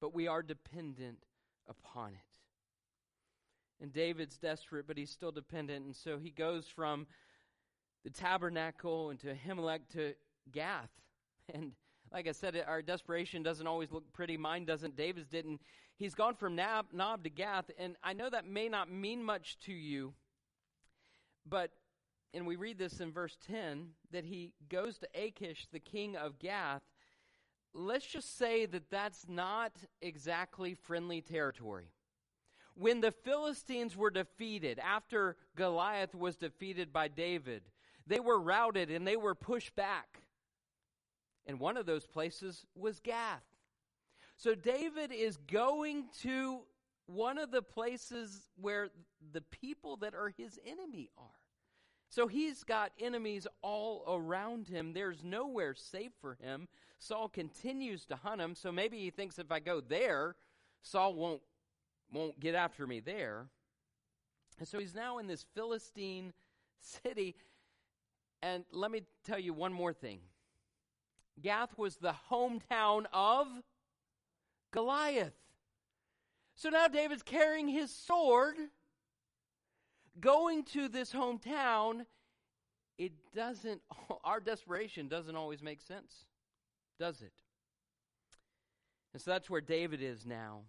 But 0.00 0.14
we 0.14 0.26
are 0.26 0.42
dependent 0.42 1.18
upon 1.68 2.14
it. 2.14 3.82
And 3.82 3.92
David's 3.92 4.38
desperate, 4.38 4.86
but 4.86 4.96
he's 4.96 5.10
still 5.10 5.32
dependent. 5.32 5.84
And 5.84 5.94
so 5.94 6.18
he 6.18 6.30
goes 6.30 6.66
from 6.66 7.06
the 8.04 8.10
tabernacle 8.10 9.10
and 9.10 9.20
to 9.20 9.34
Ahimelech 9.34 9.80
to 9.92 10.14
Gath. 10.50 10.90
And 11.54 11.72
like 12.12 12.26
I 12.26 12.32
said, 12.32 12.62
our 12.66 12.82
desperation 12.82 13.42
doesn't 13.42 13.66
always 13.66 13.92
look 13.92 14.12
pretty. 14.12 14.36
Mine 14.36 14.64
doesn't. 14.64 14.96
David's 14.96 15.28
didn't. 15.28 15.60
He's 15.96 16.14
gone 16.14 16.34
from 16.34 16.56
Nab, 16.56 16.86
Nob 16.92 17.24
to 17.24 17.30
Gath. 17.30 17.70
And 17.78 17.96
I 18.02 18.12
know 18.12 18.30
that 18.30 18.46
may 18.46 18.68
not 18.68 18.90
mean 18.90 19.22
much 19.22 19.58
to 19.66 19.72
you, 19.72 20.14
but, 21.46 21.70
and 22.32 22.46
we 22.46 22.56
read 22.56 22.78
this 22.78 23.00
in 23.00 23.12
verse 23.12 23.36
10, 23.46 23.88
that 24.12 24.24
he 24.24 24.52
goes 24.68 24.98
to 24.98 25.08
Achish, 25.14 25.66
the 25.72 25.80
king 25.80 26.16
of 26.16 26.38
Gath. 26.38 26.82
Let's 27.74 28.06
just 28.06 28.38
say 28.38 28.66
that 28.66 28.90
that's 28.90 29.26
not 29.28 29.72
exactly 30.00 30.74
friendly 30.74 31.20
territory 31.20 31.90
when 32.78 33.00
the 33.00 33.10
Philistines 33.10 33.96
were 33.96 34.10
defeated, 34.10 34.78
after 34.78 35.36
Goliath 35.56 36.14
was 36.14 36.36
defeated 36.36 36.92
by 36.92 37.08
David, 37.08 37.62
they 38.06 38.20
were 38.20 38.40
routed 38.40 38.90
and 38.90 39.06
they 39.06 39.16
were 39.16 39.34
pushed 39.34 39.74
back. 39.74 40.22
And 41.48 41.58
one 41.58 41.76
of 41.76 41.86
those 41.86 42.06
places 42.06 42.66
was 42.76 43.00
Gath. 43.00 43.42
So 44.36 44.54
David 44.54 45.10
is 45.10 45.36
going 45.36 46.04
to 46.20 46.60
one 47.06 47.38
of 47.38 47.50
the 47.50 47.62
places 47.62 48.46
where 48.60 48.90
the 49.32 49.40
people 49.40 49.96
that 49.96 50.14
are 50.14 50.32
his 50.36 50.60
enemy 50.64 51.08
are. 51.16 51.24
So 52.10 52.26
he's 52.26 52.64
got 52.64 52.92
enemies 53.00 53.46
all 53.62 54.04
around 54.08 54.68
him. 54.68 54.92
There's 54.92 55.24
nowhere 55.24 55.74
safe 55.74 56.12
for 56.20 56.36
him. 56.40 56.68
Saul 56.98 57.28
continues 57.28 58.04
to 58.06 58.16
hunt 58.16 58.40
him, 58.40 58.54
so 58.54 58.70
maybe 58.70 58.98
he 58.98 59.10
thinks 59.10 59.38
if 59.38 59.50
I 59.50 59.60
go 59.60 59.80
there, 59.80 60.36
Saul 60.82 61.14
won't 61.14 61.42
won't 62.12 62.40
get 62.40 62.54
after 62.54 62.86
me 62.86 63.00
there. 63.00 63.46
And 64.58 64.66
so 64.66 64.78
he's 64.78 64.94
now 64.94 65.18
in 65.18 65.26
this 65.26 65.44
Philistine 65.54 66.32
city 66.80 67.34
and 68.40 68.64
let 68.72 68.90
me 68.90 69.02
tell 69.26 69.38
you 69.38 69.52
one 69.52 69.72
more 69.72 69.92
thing 69.92 70.20
Gath 71.42 71.76
was 71.76 71.96
the 71.96 72.14
hometown 72.30 73.04
of 73.12 73.46
Goliath. 74.72 75.34
So 76.54 76.70
now 76.70 76.88
David's 76.88 77.22
carrying 77.22 77.68
his 77.68 77.94
sword, 77.94 78.56
going 80.20 80.64
to 80.64 80.88
this 80.88 81.12
hometown. 81.12 82.04
It 82.98 83.12
doesn't, 83.34 83.80
our 84.24 84.40
desperation 84.40 85.08
doesn't 85.08 85.36
always 85.36 85.62
make 85.62 85.80
sense, 85.80 86.26
does 86.98 87.22
it? 87.22 87.32
And 89.12 89.22
so 89.22 89.30
that's 89.30 89.48
where 89.48 89.60
David 89.60 90.02
is 90.02 90.26
now. 90.26 90.62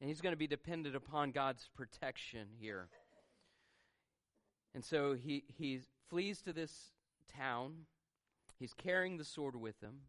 And 0.00 0.08
he's 0.08 0.20
going 0.20 0.32
to 0.32 0.38
be 0.38 0.46
dependent 0.46 0.96
upon 0.96 1.30
God's 1.30 1.68
protection 1.74 2.48
here. 2.58 2.88
And 4.74 4.84
so 4.84 5.14
he, 5.14 5.44
he 5.56 5.80
flees 6.10 6.42
to 6.42 6.52
this 6.52 6.90
town. 7.36 7.86
He's 8.58 8.72
carrying 8.72 9.16
the 9.16 9.24
sword 9.24 9.56
with 9.56 9.80
him. 9.80 10.00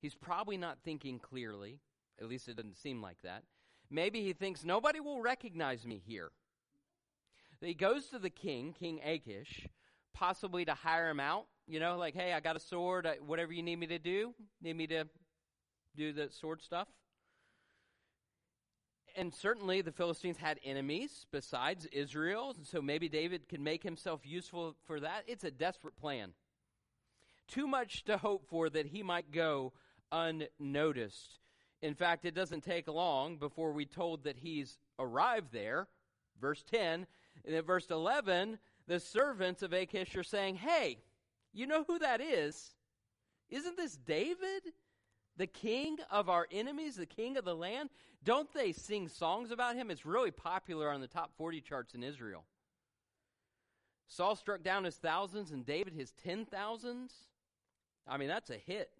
He's 0.00 0.14
probably 0.14 0.56
not 0.56 0.78
thinking 0.84 1.18
clearly. 1.18 1.80
At 2.20 2.28
least 2.28 2.48
it 2.48 2.56
doesn't 2.56 2.76
seem 2.76 3.00
like 3.00 3.18
that. 3.22 3.42
Maybe 3.90 4.22
he 4.22 4.32
thinks 4.32 4.64
nobody 4.64 5.00
will 5.00 5.20
recognize 5.20 5.86
me 5.86 6.02
here. 6.04 6.30
He 7.60 7.74
goes 7.74 8.06
to 8.06 8.18
the 8.18 8.30
king, 8.30 8.74
King 8.78 9.00
Achish, 9.02 9.66
possibly 10.12 10.64
to 10.64 10.74
hire 10.74 11.08
him 11.08 11.20
out. 11.20 11.46
You 11.66 11.80
know, 11.80 11.96
like, 11.96 12.14
hey, 12.14 12.32
I 12.32 12.40
got 12.40 12.56
a 12.56 12.60
sword. 12.60 13.08
Whatever 13.26 13.52
you 13.52 13.62
need 13.62 13.78
me 13.78 13.86
to 13.86 13.98
do, 13.98 14.34
need 14.60 14.76
me 14.76 14.86
to 14.88 15.04
do 15.96 16.12
the 16.12 16.28
sword 16.30 16.60
stuff 16.60 16.88
and 19.16 19.34
certainly 19.34 19.80
the 19.80 19.92
Philistines 19.92 20.36
had 20.36 20.58
enemies 20.64 21.26
besides 21.30 21.86
Israel, 21.86 22.54
so 22.62 22.82
maybe 22.82 23.08
David 23.08 23.48
could 23.48 23.60
make 23.60 23.82
himself 23.82 24.20
useful 24.24 24.74
for 24.86 25.00
that. 25.00 25.24
It's 25.26 25.44
a 25.44 25.50
desperate 25.50 25.96
plan. 25.96 26.32
Too 27.48 27.66
much 27.66 28.04
to 28.04 28.16
hope 28.16 28.46
for 28.48 28.68
that 28.70 28.86
he 28.86 29.02
might 29.02 29.30
go 29.30 29.72
unnoticed. 30.10 31.40
In 31.82 31.94
fact, 31.94 32.24
it 32.24 32.34
doesn't 32.34 32.64
take 32.64 32.88
long 32.88 33.36
before 33.36 33.72
we 33.72 33.84
told 33.84 34.24
that 34.24 34.38
he's 34.38 34.78
arrived 34.98 35.52
there. 35.52 35.88
Verse 36.40 36.64
10, 36.64 37.06
and 37.44 37.54
then 37.54 37.62
verse 37.62 37.90
11, 37.90 38.58
the 38.86 38.98
servants 38.98 39.62
of 39.62 39.72
Achish 39.72 40.16
are 40.16 40.22
saying, 40.22 40.56
Hey, 40.56 40.98
you 41.52 41.66
know 41.66 41.84
who 41.84 41.98
that 42.00 42.20
is? 42.20 42.74
Isn't 43.50 43.76
this 43.76 43.96
David? 43.96 44.72
the 45.36 45.46
king 45.46 45.98
of 46.10 46.28
our 46.28 46.46
enemies, 46.50 46.96
the 46.96 47.06
king 47.06 47.36
of 47.36 47.44
the 47.44 47.54
land. 47.54 47.90
Don't 48.22 48.52
they 48.54 48.72
sing 48.72 49.08
songs 49.08 49.50
about 49.50 49.76
him? 49.76 49.90
It's 49.90 50.06
really 50.06 50.30
popular 50.30 50.90
on 50.90 51.00
the 51.00 51.06
top 51.06 51.32
40 51.36 51.60
charts 51.60 51.94
in 51.94 52.02
Israel. 52.02 52.44
Saul 54.06 54.36
struck 54.36 54.62
down 54.62 54.84
his 54.84 54.96
thousands 54.96 55.50
and 55.50 55.66
David 55.66 55.94
his 55.94 56.12
ten 56.12 56.44
thousands. 56.44 57.12
I 58.06 58.16
mean, 58.16 58.28
that's 58.28 58.50
a 58.50 58.58
hit. 58.58 58.90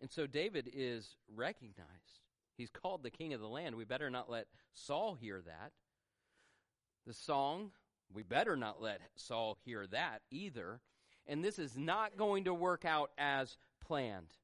And 0.00 0.10
so 0.10 0.26
David 0.26 0.70
is 0.74 1.16
recognized. 1.34 2.20
He's 2.56 2.70
called 2.70 3.02
the 3.02 3.10
king 3.10 3.32
of 3.32 3.40
the 3.40 3.48
land. 3.48 3.76
We 3.76 3.84
better 3.84 4.10
not 4.10 4.30
let 4.30 4.46
Saul 4.74 5.14
hear 5.14 5.40
that. 5.40 5.72
The 7.06 7.14
song, 7.14 7.70
we 8.12 8.22
better 8.22 8.56
not 8.56 8.82
let 8.82 9.00
Saul 9.16 9.58
hear 9.64 9.86
that 9.88 10.22
either. 10.30 10.80
And 11.26 11.44
this 11.44 11.58
is 11.58 11.76
not 11.76 12.16
going 12.16 12.44
to 12.44 12.54
work 12.54 12.84
out 12.84 13.10
as 13.16 13.56
planned. 13.80 14.34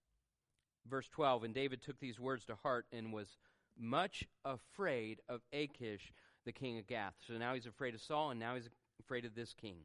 Verse 0.88 1.08
12 1.08 1.44
And 1.44 1.54
David 1.54 1.82
took 1.82 1.98
these 1.98 2.20
words 2.20 2.44
to 2.46 2.54
heart 2.54 2.86
and 2.92 3.12
was 3.12 3.36
much 3.78 4.24
afraid 4.44 5.20
of 5.28 5.40
Achish, 5.52 6.12
the 6.44 6.52
king 6.52 6.78
of 6.78 6.86
Gath. 6.86 7.14
So 7.26 7.34
now 7.34 7.54
he's 7.54 7.66
afraid 7.66 7.94
of 7.94 8.00
Saul, 8.00 8.30
and 8.30 8.40
now 8.40 8.54
he's 8.54 8.68
afraid 9.00 9.24
of 9.24 9.34
this 9.34 9.54
king. 9.54 9.78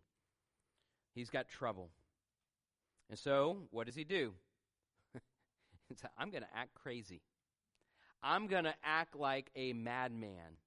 He's 1.13 1.29
got 1.29 1.47
trouble. 1.47 1.89
And 3.09 3.19
so, 3.19 3.57
what 3.71 3.85
does 3.85 3.95
he 3.95 4.03
do? 4.03 4.33
I'm 6.17 6.29
going 6.29 6.43
to 6.43 6.49
act 6.55 6.73
crazy. 6.75 7.21
I'm 8.23 8.47
going 8.47 8.63
to 8.63 8.73
act 8.83 9.15
like 9.15 9.51
a 9.55 9.73
madman. 9.73 10.57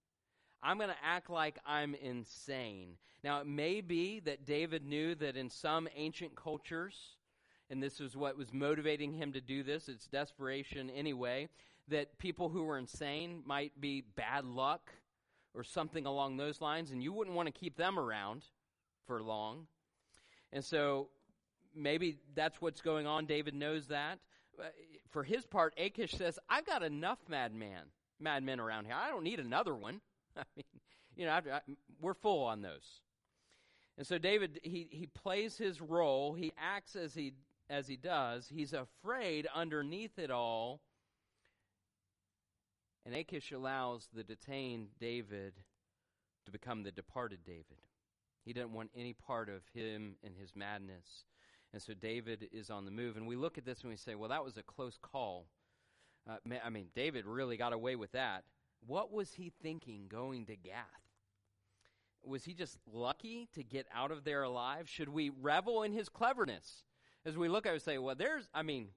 I'm 0.62 0.78
going 0.78 0.90
to 0.90 1.05
act 1.05 1.31
like 1.31 1.59
I'm 1.64 1.95
insane. 1.95 2.97
Now, 3.25 3.40
it 3.40 3.47
may 3.47 3.81
be 3.81 4.21
that 4.21 4.45
David 4.45 4.85
knew 4.85 5.14
that 5.16 5.37
in 5.37 5.49
some 5.49 5.88
ancient 5.97 6.37
cultures, 6.37 7.16
and 7.71 7.83
this 7.83 8.00
is 8.00 8.16
what 8.16 8.37
was 8.37 8.52
motivating 8.52 9.12
him 9.12 9.33
to 9.33 9.40
do 9.40 9.62
this. 9.62 9.88
It's 9.88 10.07
desperation 10.07 10.90
anyway, 10.90 11.49
that 11.88 12.19
people 12.19 12.49
who 12.49 12.64
were 12.64 12.78
insane 12.78 13.43
might 13.47 13.81
be 13.81 14.02
bad 14.02 14.45
luck 14.45 14.93
or 15.55 15.64
something 15.64 16.05
along 16.05 16.37
those 16.37 16.61
lines, 16.61 16.90
and 16.90 17.02
you 17.02 17.12
wouldn't 17.12 17.37
want 17.37 17.47
to 17.47 17.59
keep 17.59 17.76
them 17.76 17.99
around 17.99 18.45
for 19.07 19.23
long. 19.23 19.66
And 20.52 20.64
so 20.64 21.09
maybe 21.76 22.18
that's 22.35 22.61
what's 22.61 22.80
going 22.80 23.06
on. 23.06 23.26
David 23.26 23.54
knows 23.54 23.87
that. 23.88 24.18
Uh, 24.59 24.64
for 25.11 25.23
his 25.23 25.47
part, 25.47 25.75
Achish 25.76 26.12
says, 26.12 26.38
I've 26.49 26.66
got 26.66 26.83
enough 26.83 27.18
madman, 27.28 27.85
madmen 28.18 28.61
around 28.61 28.87
here. 28.87 28.95
I 28.95 29.11
don't 29.11 29.25
need 29.25 29.40
another 29.40 29.75
one. 29.75 30.00
I 30.37 30.42
mean, 30.56 30.64
you 31.16 31.26
know, 31.26 31.33
I, 31.33 31.56
I, 31.56 31.61
we're 32.00 32.14
full 32.14 32.45
on 32.45 32.62
those. 32.62 33.00
And 33.99 34.06
so 34.06 34.18
David, 34.18 34.61
he, 34.62 34.88
he 34.90 35.06
plays 35.06 35.56
his 35.56 35.80
role. 35.80 36.35
He 36.35 36.52
acts 36.59 36.97
as 36.97 37.14
he, 37.14 37.33
as 37.71 37.87
he 37.87 37.97
does. 37.97 38.49
He's 38.49 38.75
afraid 38.75 39.47
underneath 39.54 40.18
it 40.18 40.30
all. 40.30 40.80
And 43.04 43.14
Achish 43.14 43.52
allows 43.52 44.09
the 44.12 44.25
detained 44.25 44.88
David 45.00 45.54
to 46.45 46.52
become 46.52 46.83
the 46.83 46.90
departed 46.90 47.40
David. 47.45 47.78
He 48.45 48.52
didn't 48.52 48.73
want 48.73 48.90
any 48.97 49.12
part 49.12 49.49
of 49.49 49.62
him 49.75 50.16
and 50.23 50.35
his 50.37 50.54
madness. 50.54 51.25
And 51.76 51.83
so 51.83 51.92
David 51.92 52.49
is 52.52 52.71
on 52.71 52.87
the 52.87 52.90
move. 52.90 53.18
And 53.18 53.26
we 53.26 53.37
look 53.37 53.59
at 53.59 53.66
this 53.66 53.83
and 53.83 53.90
we 53.90 53.99
say, 53.99 54.14
well, 54.14 54.30
that 54.30 54.42
was 54.42 54.56
a 54.56 54.62
close 54.62 54.97
call. 55.02 55.45
Uh, 56.26 56.37
I 56.64 56.71
mean, 56.71 56.87
David 56.95 57.26
really 57.26 57.59
got 57.59 57.75
away 57.75 57.97
with 57.97 58.12
that. 58.12 58.45
What 58.87 59.12
was 59.12 59.35
he 59.35 59.52
thinking 59.61 60.06
going 60.09 60.47
to 60.47 60.56
Gath? 60.56 60.87
Was 62.25 62.45
he 62.45 62.54
just 62.54 62.78
lucky 62.90 63.50
to 63.52 63.62
get 63.62 63.87
out 63.95 64.11
of 64.11 64.25
there 64.25 64.42
alive? 64.42 64.88
Should 64.88 65.11
we 65.11 65.28
revel 65.28 65.83
in 65.83 65.92
his 65.92 66.09
cleverness? 66.09 66.83
As 67.26 67.37
we 67.37 67.47
look 67.47 67.66
at 67.66 67.73
it 67.73 67.75
and 67.75 67.83
say, 67.83 67.99
well, 67.99 68.14
there's, 68.14 68.49
I 68.54 68.62
mean, 68.62 68.88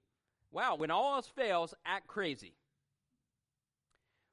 wow, 0.49 0.77
when 0.77 0.89
all 0.89 1.15
else 1.15 1.27
fails, 1.27 1.73
act 1.85 2.07
crazy. 2.07 2.53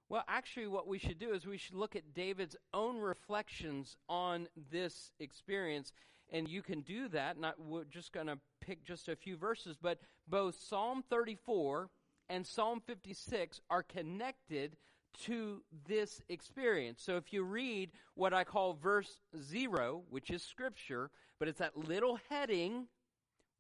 Well, 0.09 0.23
actually, 0.29 0.69
what 0.69 0.87
we 0.87 1.01
should 1.01 1.19
do 1.19 1.35
is 1.35 1.47
we 1.47 1.59
should 1.59 1.75
look 1.75 1.97
at 1.97 2.15
David's 2.15 2.55
own 2.73 2.99
reflections 2.99 3.97
on 4.09 4.47
this 4.71 5.11
experience. 5.19 5.93
And 6.33 6.49
you 6.49 6.63
can 6.63 6.81
do 6.81 7.09
that. 7.09 7.39
Not, 7.39 7.55
we're 7.61 7.85
just 7.85 8.13
going 8.13 8.27
to 8.27 8.39
pick 8.61 8.85
just 8.85 9.09
a 9.09 9.17
few 9.17 9.37
verses, 9.37 9.77
but 9.81 9.99
both 10.27 10.59
Psalm 10.59 11.05
34 11.09 11.89
and 12.29 12.47
Psalm 12.47 12.83
56 12.85 13.61
are 13.71 13.83
connected 13.83 14.77
to 15.25 15.63
this 15.87 16.21
experience. 16.29 17.03
So 17.03 17.17
if 17.17 17.33
you 17.33 17.43
read 17.43 17.93
what 18.15 18.35
I 18.35 18.45
call 18.45 18.75
verse 18.75 19.21
0, 19.41 20.03
which 20.11 20.31
is 20.31 20.43
scripture, 20.43 21.11
but 21.39 21.49
it's 21.49 21.61
that 21.61 21.77
little 21.77 22.19
heading 22.29 22.89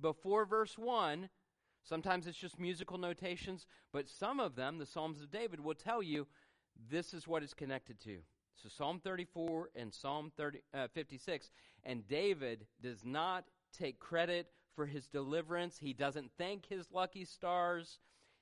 before 0.00 0.44
verse 0.44 0.76
1, 0.76 1.28
Sometimes 1.88 2.26
it's 2.26 2.36
just 2.36 2.58
musical 2.58 2.98
notations, 2.98 3.66
but 3.92 4.08
some 4.08 4.40
of 4.40 4.56
them, 4.56 4.78
the 4.78 4.86
Psalms 4.86 5.20
of 5.20 5.30
David, 5.30 5.60
will 5.60 5.74
tell 5.74 6.02
you 6.02 6.26
this 6.90 7.14
is 7.14 7.28
what 7.28 7.44
it's 7.44 7.54
connected 7.54 8.00
to. 8.00 8.18
So 8.62 8.68
Psalm 8.68 9.00
34 9.02 9.70
and 9.74 9.92
Psalm 9.92 10.32
30, 10.36 10.60
uh, 10.72 10.88
56. 10.94 11.50
And 11.84 12.06
David 12.08 12.66
does 12.82 13.04
not 13.04 13.44
take 13.76 14.00
credit 14.00 14.48
for 14.74 14.86
his 14.86 15.06
deliverance. 15.06 15.78
He 15.78 15.92
doesn't 15.92 16.30
thank 16.38 16.66
his 16.66 16.86
lucky 16.90 17.24
stars. 17.24 17.98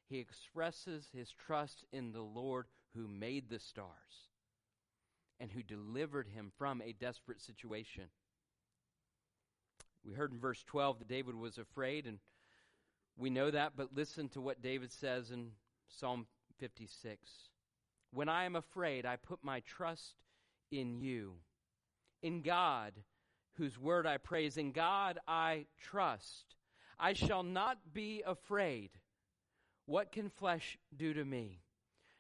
He 0.09 0.18
expresses 0.18 1.09
his 1.12 1.30
trust 1.30 1.85
in 1.92 2.12
the 2.12 2.23
Lord 2.23 2.66
who 2.94 3.09
made 3.09 3.49
the 3.49 3.59
stars 3.59 3.88
and 5.40 5.50
who 5.50 5.62
delivered 5.62 6.28
him 6.28 6.52
from 6.59 6.80
a 6.80 6.92
desperate 6.92 7.40
situation. 7.40 8.04
We 10.04 10.12
heard 10.12 10.33
in 10.33 10.38
verse 10.38 10.62
12 10.64 11.00
that 11.00 11.09
David 11.09 11.35
was 11.35 11.59
afraid 11.59 12.06
and 12.06 12.18
we 13.16 13.30
know 13.30 13.50
that, 13.50 13.73
but 13.76 13.94
listen 13.94 14.28
to 14.30 14.40
what 14.40 14.62
David 14.62 14.92
says 14.92 15.30
in 15.30 15.50
Psalm 15.88 16.26
56. 16.59 17.18
When 18.14 18.28
I 18.28 18.44
am 18.44 18.56
afraid, 18.56 19.04
I 19.04 19.16
put 19.16 19.40
my 19.42 19.61
trust 19.61 20.14
in 20.71 21.00
you. 21.00 21.35
In 22.23 22.42
God, 22.42 22.92
whose 23.54 23.78
word 23.78 24.06
I 24.06 24.16
praise, 24.16 24.56
in 24.56 24.73
God 24.73 25.18
I 25.26 25.66
trust. 25.80 26.56
I 26.99 27.12
shall 27.12 27.42
not 27.42 27.78
be 27.92 28.23
afraid. 28.25 28.90
What 29.87 30.12
can 30.12 30.30
flesh 30.30 30.78
do 30.97 31.12
to 31.12 31.25
me? 31.25 31.61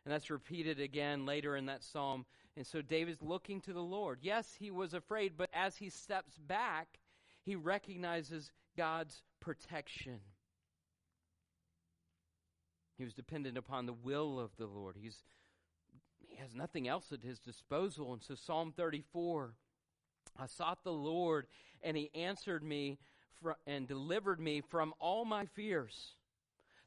And 0.04 0.12
that's 0.12 0.30
repeated 0.30 0.80
again 0.80 1.24
later 1.24 1.56
in 1.56 1.66
that 1.66 1.82
psalm. 1.82 2.26
And 2.56 2.66
so 2.66 2.82
David's 2.82 3.22
looking 3.22 3.60
to 3.62 3.72
the 3.72 3.80
Lord. 3.80 4.18
Yes, 4.20 4.54
he 4.58 4.70
was 4.70 4.94
afraid, 4.94 5.32
but 5.36 5.50
as 5.54 5.76
he 5.76 5.88
steps 5.88 6.38
back, 6.38 6.98
he 7.42 7.56
recognizes 7.56 8.52
God's 8.76 9.22
protection. 9.40 10.20
He 12.98 13.04
was 13.04 13.14
dependent 13.14 13.58
upon 13.58 13.86
the 13.86 13.92
will 13.92 14.38
of 14.38 14.56
the 14.56 14.66
Lord. 14.66 14.96
He's, 15.00 15.22
he 16.34 16.42
has 16.42 16.54
nothing 16.54 16.88
else 16.88 17.12
at 17.12 17.22
his 17.22 17.38
disposal. 17.38 18.12
And 18.12 18.22
so, 18.22 18.34
Psalm 18.34 18.72
34 18.76 19.54
I 20.36 20.46
sought 20.46 20.82
the 20.82 20.92
Lord, 20.92 21.46
and 21.82 21.96
he 21.96 22.10
answered 22.12 22.64
me 22.64 22.98
fr- 23.40 23.52
and 23.68 23.86
delivered 23.86 24.40
me 24.40 24.62
from 24.62 24.92
all 24.98 25.24
my 25.24 25.46
fears. 25.46 26.16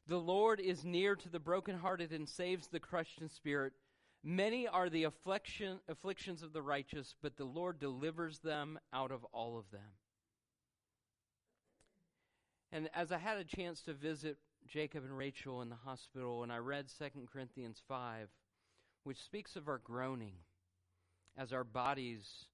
The 0.06 0.18
Lord 0.18 0.60
is 0.60 0.84
near 0.84 1.16
to 1.16 1.28
the 1.30 1.38
brokenhearted 1.38 2.12
and 2.12 2.28
saves 2.28 2.66
the 2.66 2.80
crushed 2.80 3.22
in 3.22 3.28
spirit. 3.30 3.72
Many 4.22 4.68
are 4.68 4.90
the 4.90 5.04
affliction, 5.04 5.80
afflictions 5.88 6.42
of 6.42 6.52
the 6.52 6.60
righteous, 6.60 7.14
but 7.22 7.36
the 7.36 7.44
Lord 7.44 7.78
delivers 7.78 8.40
them 8.40 8.78
out 8.92 9.12
of 9.12 9.24
all 9.32 9.58
of 9.58 9.70
them. 9.70 9.96
And 12.70 12.90
as 12.94 13.12
I 13.12 13.18
had 13.18 13.38
a 13.38 13.44
chance 13.44 13.80
to 13.82 13.94
visit 13.94 14.36
Jacob 14.66 15.04
and 15.04 15.16
Rachel 15.16 15.62
in 15.62 15.70
the 15.70 15.76
hospital, 15.76 16.42
and 16.42 16.52
I 16.52 16.58
read 16.58 16.86
2 16.98 17.26
Corinthians 17.32 17.80
5, 17.88 18.28
which 19.08 19.24
speaks 19.24 19.56
of 19.56 19.68
our 19.68 19.78
groaning 19.78 20.34
as 21.38 21.50
our 21.50 21.64
bodies 21.64 22.44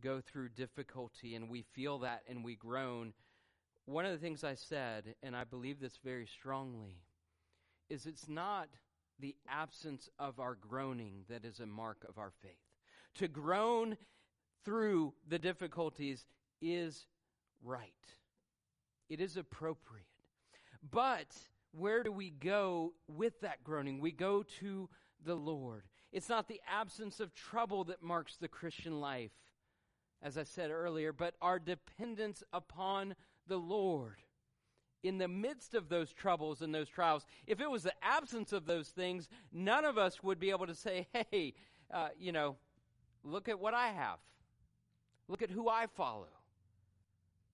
go 0.00 0.20
through 0.20 0.48
difficulty 0.48 1.34
and 1.34 1.50
we 1.50 1.64
feel 1.72 1.98
that 1.98 2.22
and 2.28 2.44
we 2.44 2.54
groan. 2.54 3.12
One 3.84 4.04
of 4.04 4.12
the 4.12 4.18
things 4.18 4.44
I 4.44 4.54
said, 4.54 5.16
and 5.24 5.34
I 5.34 5.42
believe 5.42 5.80
this 5.80 5.98
very 6.04 6.28
strongly, 6.28 7.02
is 7.90 8.06
it's 8.06 8.28
not 8.28 8.68
the 9.18 9.34
absence 9.48 10.08
of 10.20 10.38
our 10.38 10.54
groaning 10.54 11.24
that 11.28 11.44
is 11.44 11.58
a 11.58 11.66
mark 11.66 12.06
of 12.08 12.16
our 12.16 12.30
faith. 12.42 12.52
To 13.16 13.26
groan 13.26 13.96
through 14.64 15.14
the 15.28 15.40
difficulties 15.40 16.26
is 16.62 17.06
right, 17.60 17.90
it 19.10 19.20
is 19.20 19.36
appropriate. 19.36 20.06
But 20.92 21.34
where 21.72 22.04
do 22.04 22.12
we 22.12 22.30
go 22.30 22.92
with 23.08 23.40
that 23.40 23.64
groaning? 23.64 23.98
We 23.98 24.12
go 24.12 24.44
to 24.60 24.88
the 25.24 25.34
Lord. 25.34 25.84
It's 26.12 26.28
not 26.28 26.48
the 26.48 26.60
absence 26.68 27.20
of 27.20 27.34
trouble 27.34 27.84
that 27.84 28.02
marks 28.02 28.36
the 28.36 28.48
Christian 28.48 29.00
life, 29.00 29.32
as 30.22 30.38
I 30.38 30.44
said 30.44 30.70
earlier, 30.70 31.12
but 31.12 31.34
our 31.40 31.58
dependence 31.58 32.42
upon 32.52 33.14
the 33.46 33.58
Lord. 33.58 34.16
In 35.02 35.18
the 35.18 35.28
midst 35.28 35.74
of 35.74 35.88
those 35.88 36.12
troubles 36.12 36.60
and 36.60 36.74
those 36.74 36.88
trials, 36.88 37.24
if 37.46 37.60
it 37.60 37.70
was 37.70 37.84
the 37.84 37.92
absence 38.02 38.52
of 38.52 38.66
those 38.66 38.88
things, 38.88 39.28
none 39.52 39.84
of 39.84 39.96
us 39.96 40.22
would 40.22 40.40
be 40.40 40.50
able 40.50 40.66
to 40.66 40.74
say, 40.74 41.06
hey, 41.12 41.54
uh, 41.92 42.08
you 42.18 42.32
know, 42.32 42.56
look 43.22 43.48
at 43.48 43.60
what 43.60 43.74
I 43.74 43.88
have. 43.88 44.18
Look 45.28 45.42
at 45.42 45.50
who 45.50 45.68
I 45.68 45.86
follow. 45.86 46.26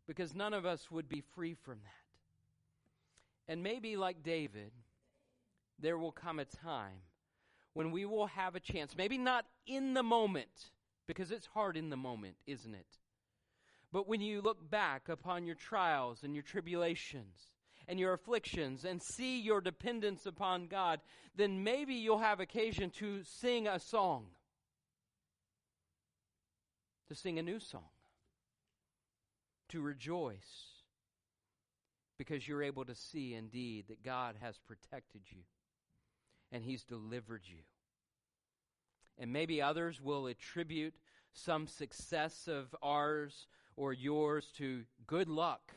Because 0.07 0.35
none 0.35 0.55
of 0.55 0.65
us 0.65 0.91
would 0.91 1.09
be 1.09 1.23
free 1.35 1.55
from 1.55 1.79
that. 1.83 3.53
And 3.53 3.63
maybe 3.63 3.97
like 3.97 4.23
David, 4.23 4.73
there 5.79 5.99
will 5.99 6.13
come 6.13 6.39
a 6.39 6.45
time 6.45 7.03
when 7.75 7.91
we 7.91 8.05
will 8.05 8.27
have 8.29 8.55
a 8.55 8.61
chance, 8.61 8.97
maybe 8.97 9.19
not 9.19 9.45
in 9.67 9.95
the 9.95 10.03
moment, 10.03 10.71
because 11.07 11.31
it's 11.31 11.47
hard 11.47 11.77
in 11.77 11.91
the 11.91 11.97
moment, 11.97 12.37
isn't 12.47 12.75
it? 12.75 12.87
But 13.93 14.09
when 14.09 14.21
you 14.21 14.41
look 14.41 14.71
back 14.71 15.09
upon 15.09 15.45
your 15.45 15.55
trials 15.55 16.23
and 16.23 16.35
your 16.35 16.43
tribulations 16.43 17.51
and 17.87 18.01
your 18.01 18.13
afflictions 18.13 18.85
and 18.85 19.03
see 19.03 19.41
your 19.41 19.61
dependence 19.61 20.25
upon 20.25 20.69
God, 20.69 21.01
then 21.37 21.63
maybe 21.63 21.95
you'll 21.95 22.19
have 22.19 22.41
occasion 22.41 22.91
to 22.91 23.23
sing 23.25 23.69
a 23.69 23.79
song, 23.79 24.27
to 27.09 27.15
sing 27.15 27.39
a 27.39 27.43
new 27.43 27.61
song, 27.61 27.83
to 29.69 29.81
rejoice 29.81 30.71
because 32.19 32.47
you're 32.47 32.63
able 32.63 32.85
to 32.85 32.95
see 32.95 33.35
indeed 33.35 33.87
that 33.89 34.03
God 34.03 34.37
has 34.41 34.59
protected 34.59 35.23
you 35.29 35.43
and 36.55 36.63
He's 36.63 36.85
delivered 36.85 37.43
you. 37.45 37.59
And 39.19 39.33
maybe 39.33 39.61
others 39.61 40.01
will 40.01 40.29
attribute 40.29 40.95
some 41.33 41.67
success 41.67 42.49
of 42.49 42.75
ours 42.81 43.49
or 43.77 43.93
yours 43.93 44.53
to 44.59 44.85
good 45.07 45.29
luck 45.29 45.73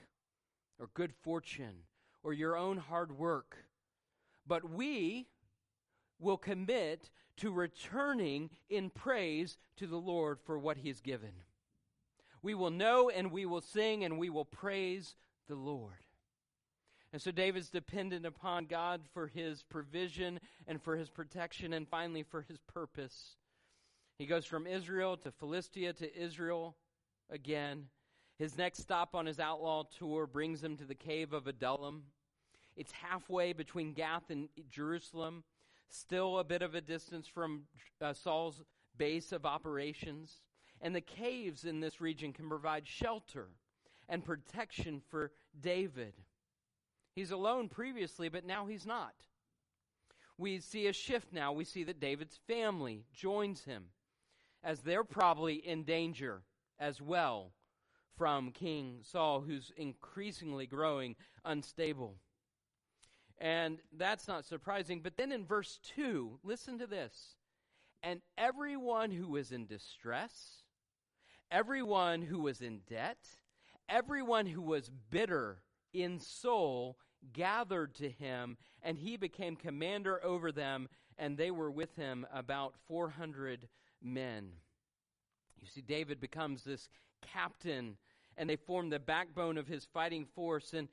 or 0.79 0.89
good 0.93 1.13
fortune 1.23 1.83
or 2.23 2.31
your 2.31 2.55
own 2.55 2.77
hard 2.77 3.17
work. 3.17 3.57
But 4.45 4.69
we 4.69 5.25
will 6.19 6.37
commit 6.37 7.09
to 7.37 7.51
returning 7.51 8.51
in 8.69 8.91
praise 8.91 9.57
to 9.77 9.87
the 9.87 9.97
Lord 9.97 10.39
for 10.45 10.59
what 10.59 10.77
He 10.77 10.89
has 10.89 11.01
given. 11.01 11.31
We 12.43 12.53
will 12.53 12.71
know 12.71 13.09
and 13.09 13.31
we 13.31 13.47
will 13.47 13.61
sing 13.61 14.03
and 14.03 14.19
we 14.19 14.29
will 14.29 14.45
praise 14.45 15.15
the 15.47 15.55
Lord. 15.55 16.07
And 17.17 17.21
so 17.23 17.32
David's 17.32 17.71
dependent 17.71 18.27
upon 18.27 18.67
God 18.67 19.01
for 19.12 19.25
his 19.25 19.63
provision 19.63 20.39
and 20.67 20.80
for 20.80 20.95
his 20.95 21.10
protection 21.10 21.73
and 21.73 21.88
finally 21.88 22.21
for 22.21 22.43
his 22.43 22.60
purpose. 22.71 23.38
He 24.19 24.27
goes 24.27 24.45
from 24.45 24.67
Israel 24.67 25.17
to 25.17 25.32
Philistia 25.32 25.93
to 25.93 26.15
Israel 26.15 26.75
again. 27.32 27.86
His 28.38 28.56
next 28.56 28.84
stop 28.84 29.15
on 29.15 29.25
his 29.25 29.39
outlaw 29.39 29.86
tour 29.97 30.27
brings 30.27 30.63
him 30.63 30.77
to 30.77 30.86
the 30.86 30.93
cave 30.93 31.34
of 31.34 31.47
Adullam. 31.47 32.03
It's 32.75 32.91
halfway 32.91 33.51
between 33.51 33.93
Gath 33.93 34.30
and 34.30 34.49
Jerusalem, 34.69 35.43
still 35.89 36.38
a 36.38 36.43
bit 36.43 36.62
of 36.62 36.75
a 36.75 36.82
distance 36.82 37.25
from 37.25 37.63
uh, 37.99 38.13
Saul's 38.13 38.62
base 38.95 39.32
of 39.32 39.43
operations. 39.43 40.41
And 40.82 40.95
the 40.95 41.01
caves 41.01 41.65
in 41.65 41.80
this 41.80 41.99
region 41.99 42.32
can 42.32 42.47
provide 42.47 42.88
shelter 42.88 43.47
and 44.08 44.23
protection 44.23 45.01
for 45.10 45.32
David. 45.60 46.13
He's 47.17 47.32
alone 47.32 47.67
previously, 47.67 48.30
but 48.30 48.45
now 48.45 48.67
he's 48.67 48.86
not. 48.86 49.15
We 50.38 50.60
see 50.60 50.86
a 50.86 50.93
shift 50.93 51.34
now. 51.34 51.51
We 51.51 51.65
see 51.65 51.84
that 51.86 51.99
David's 51.99 52.38
family 52.45 53.06
joins 53.12 53.63
him 53.63 53.86
as 54.63 54.82
they're 54.82 55.03
probably 55.03 55.56
in 55.56 55.84
danger 55.84 56.43
as 56.77 57.01
well 57.01 57.53
from 58.19 58.51
King 58.51 58.99
Saul, 59.01 59.41
who's 59.41 59.71
increasingly 59.77 60.67
growing 60.67 61.15
unstable. 61.43 62.17
And 63.39 63.80
that's 63.97 64.27
not 64.27 64.45
surprising. 64.45 65.01
But 65.01 65.17
then 65.17 65.32
in 65.32 65.43
verse 65.43 65.80
2, 65.95 66.41
listen 66.43 66.77
to 66.77 66.86
this. 66.86 67.34
And 68.03 68.21
everyone 68.38 69.10
who 69.10 69.27
was 69.27 69.51
in 69.51 69.65
distress, 69.65 70.62
everyone 71.49 72.21
who 72.21 72.41
was 72.41 72.62
in 72.62 72.82
debt, 72.88 73.17
everyone 73.89 74.45
who 74.45 74.62
was 74.62 74.91
bitter 75.10 75.63
in 75.93 76.19
soul 76.19 76.95
gathered 77.33 77.95
to 77.95 78.09
him, 78.09 78.57
and 78.83 78.97
he 78.97 79.17
became 79.17 79.55
commander 79.55 80.23
over 80.23 80.51
them, 80.51 80.89
and 81.17 81.37
they 81.37 81.51
were 81.51 81.71
with 81.71 81.95
him 81.95 82.25
about 82.33 82.75
400 82.87 83.67
men. 84.01 84.49
You 85.59 85.67
see, 85.67 85.81
David 85.81 86.19
becomes 86.19 86.63
this 86.63 86.89
captain, 87.21 87.97
and 88.37 88.49
they 88.49 88.55
form 88.55 88.89
the 88.89 88.99
backbone 88.99 89.57
of 89.57 89.67
his 89.67 89.85
fighting 89.85 90.25
force. 90.35 90.73
And 90.73 90.87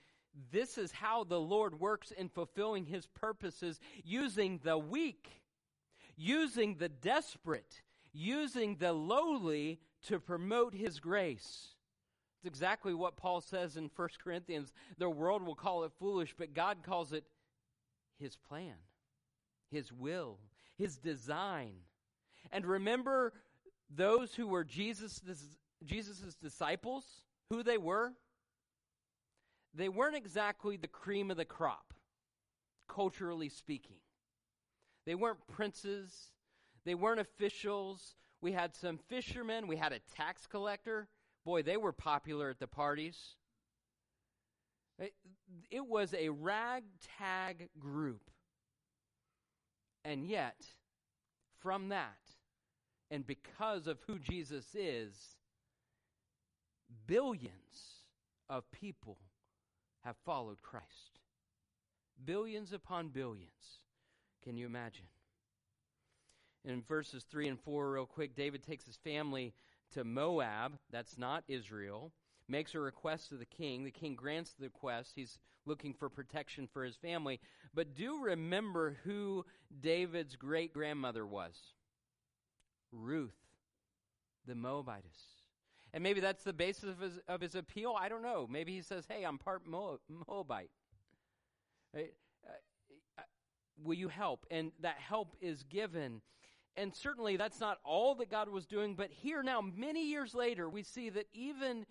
this 0.50 0.78
is 0.78 0.90
how 0.92 1.24
the 1.24 1.40
Lord 1.40 1.78
works 1.78 2.10
in 2.10 2.28
fulfilling 2.28 2.86
his 2.86 3.06
purposes, 3.06 3.78
using 4.02 4.60
the 4.64 4.78
weak, 4.78 5.28
using 6.16 6.76
the 6.76 6.88
desperate, 6.88 7.82
using 8.12 8.76
the 8.76 8.92
lowly 8.92 9.80
to 10.04 10.18
promote 10.18 10.74
his 10.74 11.00
grace. 11.00 11.73
It's 12.44 12.50
exactly 12.50 12.92
what 12.92 13.16
Paul 13.16 13.40
says 13.40 13.78
in 13.78 13.88
1 13.96 14.08
Corinthians. 14.22 14.70
The 14.98 15.08
world 15.08 15.46
will 15.46 15.54
call 15.54 15.84
it 15.84 15.92
foolish, 15.98 16.34
but 16.36 16.52
God 16.52 16.82
calls 16.82 17.14
it 17.14 17.24
his 18.18 18.36
plan, 18.36 18.74
his 19.70 19.90
will, 19.90 20.38
his 20.76 20.98
design. 20.98 21.72
And 22.52 22.66
remember 22.66 23.32
those 23.88 24.34
who 24.34 24.46
were 24.46 24.62
Jesus' 24.62 25.22
Jesus's 25.86 26.34
disciples, 26.34 27.06
who 27.48 27.62
they 27.62 27.78
were? 27.78 28.12
They 29.72 29.88
weren't 29.88 30.16
exactly 30.16 30.76
the 30.76 30.86
cream 30.86 31.30
of 31.30 31.38
the 31.38 31.46
crop, 31.46 31.94
culturally 32.86 33.48
speaking. 33.48 33.96
They 35.06 35.14
weren't 35.14 35.46
princes, 35.48 36.32
they 36.84 36.94
weren't 36.94 37.20
officials. 37.20 38.16
We 38.42 38.52
had 38.52 38.74
some 38.74 38.98
fishermen, 39.08 39.66
we 39.66 39.76
had 39.76 39.94
a 39.94 40.00
tax 40.14 40.46
collector. 40.46 41.08
Boy, 41.44 41.62
they 41.62 41.76
were 41.76 41.92
popular 41.92 42.48
at 42.48 42.58
the 42.58 42.66
parties. 42.66 43.18
It, 45.70 45.86
was 45.86 46.14
a 46.14 46.28
ragtag 46.28 47.68
group. 47.78 48.30
And 50.04 50.26
yet, 50.26 50.66
from 51.60 51.88
that, 51.88 52.18
and 53.10 53.26
because 53.26 53.86
of 53.86 53.98
who 54.06 54.18
Jesus 54.18 54.66
is, 54.74 55.14
billions 57.06 57.50
of 58.48 58.70
people 58.70 59.18
have 60.04 60.16
followed 60.24 60.62
Christ. 60.62 61.20
Billions 62.24 62.72
upon 62.72 63.08
billions. 63.08 63.80
Can 64.44 64.56
you 64.56 64.66
imagine? 64.66 65.06
In 66.64 66.82
verses 66.82 67.24
3 67.24 67.48
and 67.48 67.60
4, 67.60 67.90
real 67.90 68.06
quick, 68.06 68.36
David 68.36 68.62
takes 68.62 68.86
his 68.86 68.96
family 68.96 69.54
to 69.94 70.04
Moab. 70.04 70.78
That's 70.90 71.18
not 71.18 71.44
Israel. 71.48 72.12
Makes 72.48 72.74
a 72.74 72.80
request 72.80 73.30
to 73.30 73.36
the 73.36 73.46
king. 73.46 73.84
The 73.84 73.90
king 73.90 74.14
grants 74.14 74.52
the 74.58 74.66
request. 74.66 75.12
He's 75.14 75.38
looking 75.66 75.94
for 75.94 76.08
protection 76.10 76.68
for 76.70 76.84
his 76.84 76.96
family. 76.96 77.40
But 77.72 77.94
do 77.94 78.22
remember 78.22 78.98
who 79.04 79.46
David's 79.80 80.36
great 80.36 80.74
grandmother 80.74 81.26
was 81.26 81.54
Ruth, 82.92 83.34
the 84.46 84.54
Moabitess. 84.54 85.34
And 85.94 86.02
maybe 86.02 86.20
that's 86.20 86.42
the 86.44 86.52
basis 86.52 86.90
of 86.90 87.00
his, 87.00 87.20
of 87.28 87.40
his 87.40 87.54
appeal. 87.54 87.96
I 87.98 88.08
don't 88.08 88.22
know. 88.22 88.46
Maybe 88.50 88.74
he 88.74 88.82
says, 88.82 89.04
hey, 89.08 89.24
I'm 89.24 89.38
part 89.38 89.62
Moabite. 89.66 90.70
Right? 91.94 92.12
Uh, 92.46 92.52
uh, 93.18 93.22
will 93.82 93.94
you 93.94 94.08
help? 94.08 94.44
And 94.50 94.72
that 94.80 94.96
help 94.98 95.36
is 95.40 95.62
given. 95.62 96.20
And 96.76 96.94
certainly 96.94 97.36
that's 97.36 97.60
not 97.60 97.78
all 97.84 98.16
that 98.16 98.30
God 98.30 98.48
was 98.48 98.66
doing, 98.66 98.94
but 98.94 99.10
here 99.10 99.42
now, 99.42 99.60
many 99.60 100.08
years 100.08 100.34
later, 100.34 100.68
we 100.68 100.82
see 100.82 101.08
that 101.10 101.26
even 101.32 101.86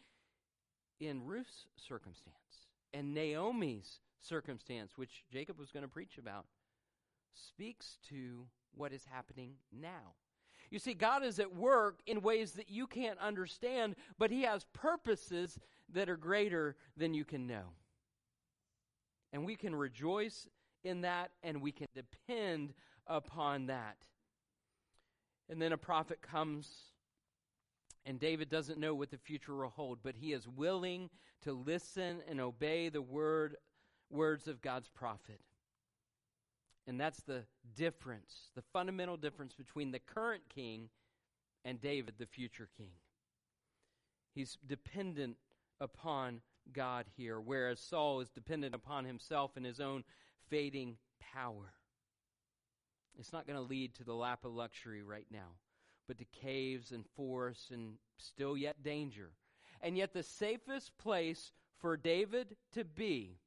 in 1.00 1.26
Ruth's 1.26 1.67
circumstance 1.76 2.67
and 2.93 3.13
Naomi's 3.13 4.00
circumstance, 4.19 4.98
which 4.98 5.24
Jacob 5.32 5.58
was 5.58 5.72
going 5.72 5.84
to 5.84 5.89
preach 5.89 6.17
about, 6.17 6.46
speaks 7.34 7.98
to 8.10 8.46
what 8.76 8.91
is 8.91 9.06
happening 9.10 9.54
now. 9.72 10.15
You 10.69 10.80
see, 10.80 10.93
God 10.93 11.24
is 11.24 11.39
at 11.39 11.56
work 11.56 12.00
in 12.08 12.22
ways 12.22 12.54
that 12.54 12.69
you 12.69 12.88
can't 12.88 13.19
understand, 13.19 13.96
but 14.17 14.32
He 14.32 14.43
has 14.43 14.65
purposes 14.74 15.60
that 15.93 16.10
are 16.10 16.17
greater 16.17 16.76
than 16.98 17.13
you 17.13 17.26
can 17.26 17.48
know. 17.48 17.74
And 19.32 19.46
we 19.46 19.56
can 19.56 19.76
rejoice 19.76 20.48
in 20.84 21.02
that 21.02 21.32
and 21.41 21.62
we 21.62 21.72
can 21.72 21.88
depend 21.96 22.74
upon 23.08 23.67
that. 23.67 23.98
And 25.49 25.62
then 25.62 25.73
a 25.73 25.77
prophet 25.77 26.21
comes, 26.21 26.69
and 28.06 28.19
David 28.19 28.49
doesn't 28.49 28.79
know 28.79 28.95
what 28.95 29.12
the 29.12 29.17
future 29.17 29.56
will 29.56 29.69
hold, 29.69 29.99
but 30.03 30.15
he 30.15 30.34
is 30.34 30.47
willing 30.47 31.10
to 31.43 31.53
listen 31.53 32.21
and 32.29 32.39
obey 32.39 32.89
the 32.89 33.01
word, 33.01 33.58
words 34.10 34.47
of 34.47 34.62
God's 34.62 34.89
prophet. 34.89 35.41
And 36.88 36.99
that's 36.99 37.21
the 37.21 37.43
difference, 37.75 38.49
the 38.56 38.63
fundamental 38.73 39.17
difference 39.17 39.53
between 39.53 39.91
the 39.91 39.99
current 39.99 40.43
king 40.53 40.89
and 41.63 41.79
David, 41.79 42.15
the 42.17 42.25
future 42.25 42.67
king. 42.77 42.91
He's 44.36 44.58
dependent 44.65 45.38
upon 45.79 46.41
God 46.73 47.06
here, 47.15 47.39
whereas 47.39 47.79
Saul 47.79 48.19
is 48.19 48.29
dependent 48.29 48.75
upon 48.75 49.06
himself 49.06 49.51
and 49.56 49.65
his 49.65 49.79
own 49.79 50.03
fading 50.49 50.97
power. 51.34 51.73
It's 53.19 53.34
not 53.34 53.47
going 53.47 53.58
to 53.58 53.63
lead 53.63 53.95
to 53.95 54.04
the 54.04 54.13
lap 54.13 54.45
of 54.45 54.54
luxury 54.54 55.04
right 55.04 55.28
now, 55.32 55.58
but 56.08 56.17
to 56.17 56.26
caves 56.26 56.91
and 56.91 57.06
forests 57.15 57.69
and 57.71 57.93
still 58.17 58.58
yet 58.58 58.84
danger. 58.84 59.32
And 59.82 59.97
yet, 59.97 60.13
the 60.13 60.23
safest 60.23 60.97
place 60.97 61.52
for 61.80 61.97
David 61.97 62.56
to 62.73 62.84
be 62.84 63.38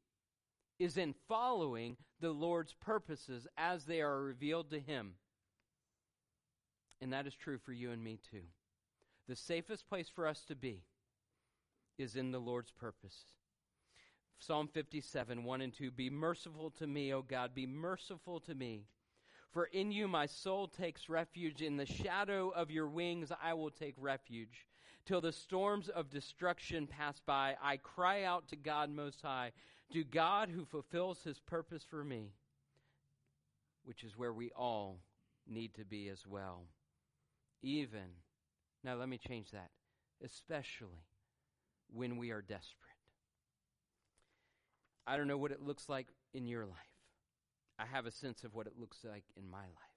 is 0.79 0.97
in 0.97 1.15
following 1.29 1.97
the 2.21 2.31
Lord's 2.31 2.75
purposes 2.75 3.47
as 3.57 3.85
they 3.85 4.01
are 4.01 4.23
revealed 4.23 4.71
to 4.71 4.79
him. 4.79 5.15
And 7.01 7.13
that 7.13 7.27
is 7.27 7.35
true 7.35 7.59
for 7.59 7.73
you 7.73 7.91
and 7.91 8.03
me 8.03 8.19
too. 8.31 8.43
The 9.29 9.37
safest 9.37 9.89
place 9.89 10.09
for 10.09 10.27
us 10.27 10.45
to 10.49 10.55
be 10.55 10.83
is 11.99 12.17
in 12.17 12.31
the 12.31 12.39
Lord's 12.39 12.71
purpose. 12.71 13.17
Psalm 14.39 14.69
57, 14.69 15.45
1 15.45 15.61
and 15.61 15.73
2 15.73 15.91
Be 15.91 16.11
merciful 16.11 16.71
to 16.73 16.87
me, 16.87 17.13
O 17.13 17.23
God, 17.23 17.55
be 17.55 17.67
merciful 17.67 18.41
to 18.41 18.55
me. 18.55 18.85
For 19.53 19.65
in 19.65 19.91
you 19.91 20.09
my 20.09 20.27
soul 20.27 20.69
takes 20.69 21.09
refuge. 21.09 21.63
In 21.63 21.77
the 21.77 21.87
shadow 21.87 22.51
of 22.51 22.71
your 22.71 22.89
wings 22.89 23.33
I 23.43 23.55
will 23.55 23.71
take 23.71 23.95
refuge. 23.99 24.67
Till 25.07 25.21
the 25.21 25.33
storms 25.33 25.89
of 25.89 26.11
destruction 26.11 26.87
pass 26.87 27.21
by, 27.25 27.57
I 27.63 27.77
cry 27.77 28.25
out 28.25 28.49
to 28.49 28.57
God 28.57 28.91
Most 28.91 29.23
High 29.23 29.53
to 29.93 30.05
God 30.05 30.49
who 30.49 30.65
fulfills 30.65 31.23
his 31.23 31.39
purpose 31.39 31.85
for 31.89 32.03
me, 32.03 32.33
which 33.85 34.03
is 34.03 34.17
where 34.17 34.33
we 34.33 34.51
all 34.51 34.99
need 35.47 35.75
to 35.75 35.85
be 35.85 36.09
as 36.09 36.27
well. 36.27 36.65
Even, 37.63 38.09
now 38.83 38.97
let 38.97 39.09
me 39.09 39.19
change 39.19 39.51
that, 39.53 39.71
especially 40.25 41.07
when 41.93 42.17
we 42.17 42.31
are 42.31 42.43
desperate. 42.43 42.91
I 45.07 45.17
don't 45.17 45.29
know 45.29 45.39
what 45.39 45.53
it 45.53 45.63
looks 45.63 45.89
like 45.89 46.09
in 46.35 46.49
your 46.49 46.67
life. 46.67 46.96
I 47.79 47.87
have 47.87 48.07
a 48.07 48.11
sense 48.11 48.45
of 48.45 48.55
what 48.55 48.67
it 48.67 48.79
looks 48.79 48.99
like 49.05 49.25
in 49.37 49.51
my 49.51 49.59
life. 49.59 49.97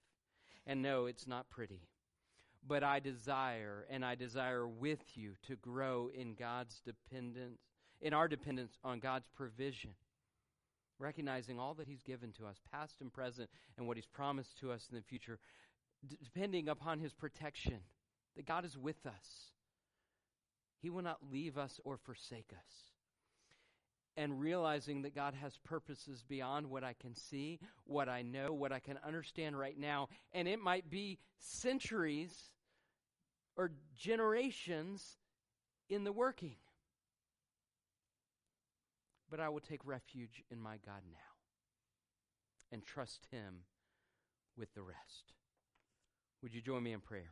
And 0.65 0.81
no, 0.81 1.05
it's 1.05 1.27
not 1.27 1.49
pretty. 1.49 1.87
But 2.67 2.83
I 2.83 2.99
desire, 2.99 3.85
and 3.89 4.03
I 4.03 4.15
desire 4.15 4.67
with 4.67 4.99
you 5.15 5.33
to 5.47 5.55
grow 5.55 6.09
in 6.13 6.35
God's 6.35 6.81
dependence 6.85 7.59
in 8.01 8.13
our 8.13 8.27
dependence 8.27 8.77
on 8.83 8.99
God's 8.99 9.27
provision, 9.35 9.91
recognizing 10.99 11.59
all 11.59 11.73
that 11.75 11.87
He's 11.87 12.03
given 12.03 12.31
to 12.33 12.45
us, 12.45 12.57
past 12.71 13.01
and 13.01 13.11
present, 13.11 13.49
and 13.77 13.87
what 13.87 13.97
He's 13.97 14.05
promised 14.05 14.57
to 14.59 14.71
us 14.71 14.87
in 14.89 14.95
the 14.95 15.03
future, 15.03 15.39
d- 16.07 16.17
depending 16.23 16.69
upon 16.69 16.99
His 16.99 17.13
protection, 17.13 17.79
that 18.35 18.45
God 18.45 18.65
is 18.65 18.77
with 18.77 19.05
us. 19.05 19.51
He 20.81 20.89
will 20.89 21.01
not 21.01 21.17
leave 21.29 21.57
us 21.57 21.79
or 21.83 21.97
forsake 21.97 22.51
us. 22.53 22.88
And 24.19 24.37
realizing 24.37 25.03
that 25.03 25.15
God 25.15 25.33
has 25.35 25.57
purposes 25.63 26.25
beyond 26.27 26.69
what 26.69 26.83
I 26.83 26.91
can 26.91 27.15
see, 27.15 27.57
what 27.85 28.09
I 28.09 28.21
know, 28.21 28.51
what 28.51 28.73
I 28.73 28.79
can 28.79 28.99
understand 29.07 29.57
right 29.57 29.79
now. 29.79 30.09
And 30.33 30.45
it 30.45 30.59
might 30.59 30.89
be 30.89 31.19
centuries 31.37 32.35
or 33.55 33.71
generations 33.97 35.19
in 35.89 36.03
the 36.03 36.11
working. 36.11 36.57
But 39.31 39.39
I 39.39 39.47
will 39.47 39.61
take 39.61 39.85
refuge 39.85 40.43
in 40.51 40.59
my 40.59 40.79
God 40.85 41.01
now 41.09 41.17
and 42.73 42.83
trust 42.83 43.25
Him 43.31 43.61
with 44.57 44.73
the 44.73 44.81
rest. 44.81 45.31
Would 46.43 46.53
you 46.53 46.61
join 46.61 46.83
me 46.83 46.91
in 46.91 46.99
prayer? 46.99 47.31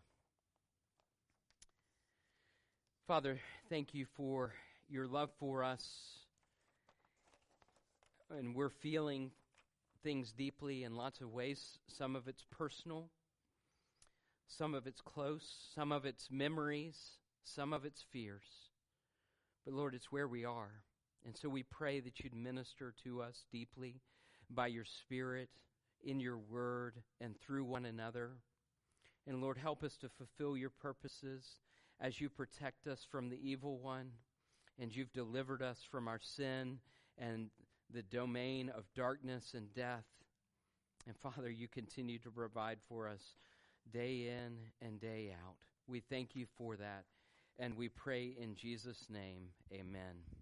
Father, 3.07 3.41
thank 3.67 3.93
you 3.93 4.05
for 4.15 4.53
your 4.87 5.05
love 5.05 5.31
for 5.37 5.65
us. 5.65 6.26
And 8.29 8.55
we're 8.55 8.69
feeling 8.69 9.31
things 10.03 10.31
deeply 10.31 10.83
in 10.83 10.95
lots 10.95 11.21
of 11.21 11.31
ways. 11.31 11.79
Some 11.87 12.15
of 12.15 12.27
it's 12.27 12.43
personal, 12.51 13.09
some 14.47 14.73
of 14.73 14.87
it's 14.87 15.01
close, 15.01 15.47
some 15.73 15.91
of 15.91 16.05
it's 16.05 16.29
memories, 16.29 16.97
some 17.43 17.73
of 17.73 17.85
it's 17.85 18.03
fears. 18.11 18.47
But 19.65 19.73
Lord, 19.73 19.95
it's 19.95 20.11
where 20.11 20.27
we 20.27 20.45
are. 20.45 20.71
And 21.25 21.35
so 21.35 21.49
we 21.49 21.63
pray 21.63 21.99
that 21.99 22.19
you'd 22.19 22.35
minister 22.35 22.93
to 23.03 23.21
us 23.21 23.45
deeply 23.51 24.01
by 24.49 24.67
your 24.67 24.85
Spirit, 24.85 25.49
in 26.03 26.19
your 26.19 26.37
word, 26.37 26.95
and 27.19 27.35
through 27.39 27.65
one 27.65 27.85
another. 27.85 28.31
And 29.25 29.41
Lord, 29.41 29.57
help 29.57 29.83
us 29.83 29.97
to 29.97 30.09
fulfill 30.09 30.55
your 30.55 30.69
purposes 30.69 31.43
as 31.99 32.21
you 32.21 32.29
protect 32.29 32.87
us 32.87 33.05
from 33.09 33.29
the 33.29 33.39
evil 33.41 33.79
one, 33.79 34.11
and 34.79 34.95
you've 34.95 35.11
delivered 35.11 35.61
us 35.61 35.79
from 35.89 36.07
our 36.07 36.19
sin 36.21 36.79
and 37.17 37.49
the 37.93 38.03
domain 38.03 38.69
of 38.69 38.83
darkness 38.95 39.53
and 39.55 39.73
death. 39.73 40.05
And 41.05 41.15
Father, 41.17 41.49
you 41.49 41.67
continue 41.67 42.19
to 42.19 42.29
provide 42.29 42.79
for 42.89 43.07
us 43.07 43.21
day 43.91 44.27
in 44.27 44.57
and 44.85 44.99
day 44.99 45.33
out. 45.45 45.55
We 45.87 46.01
thank 46.01 46.35
you 46.35 46.45
for 46.57 46.75
that, 46.75 47.05
and 47.57 47.77
we 47.77 47.87
pray 47.87 48.35
in 48.39 48.55
Jesus' 48.55 49.05
name, 49.09 49.49
amen. 49.71 50.36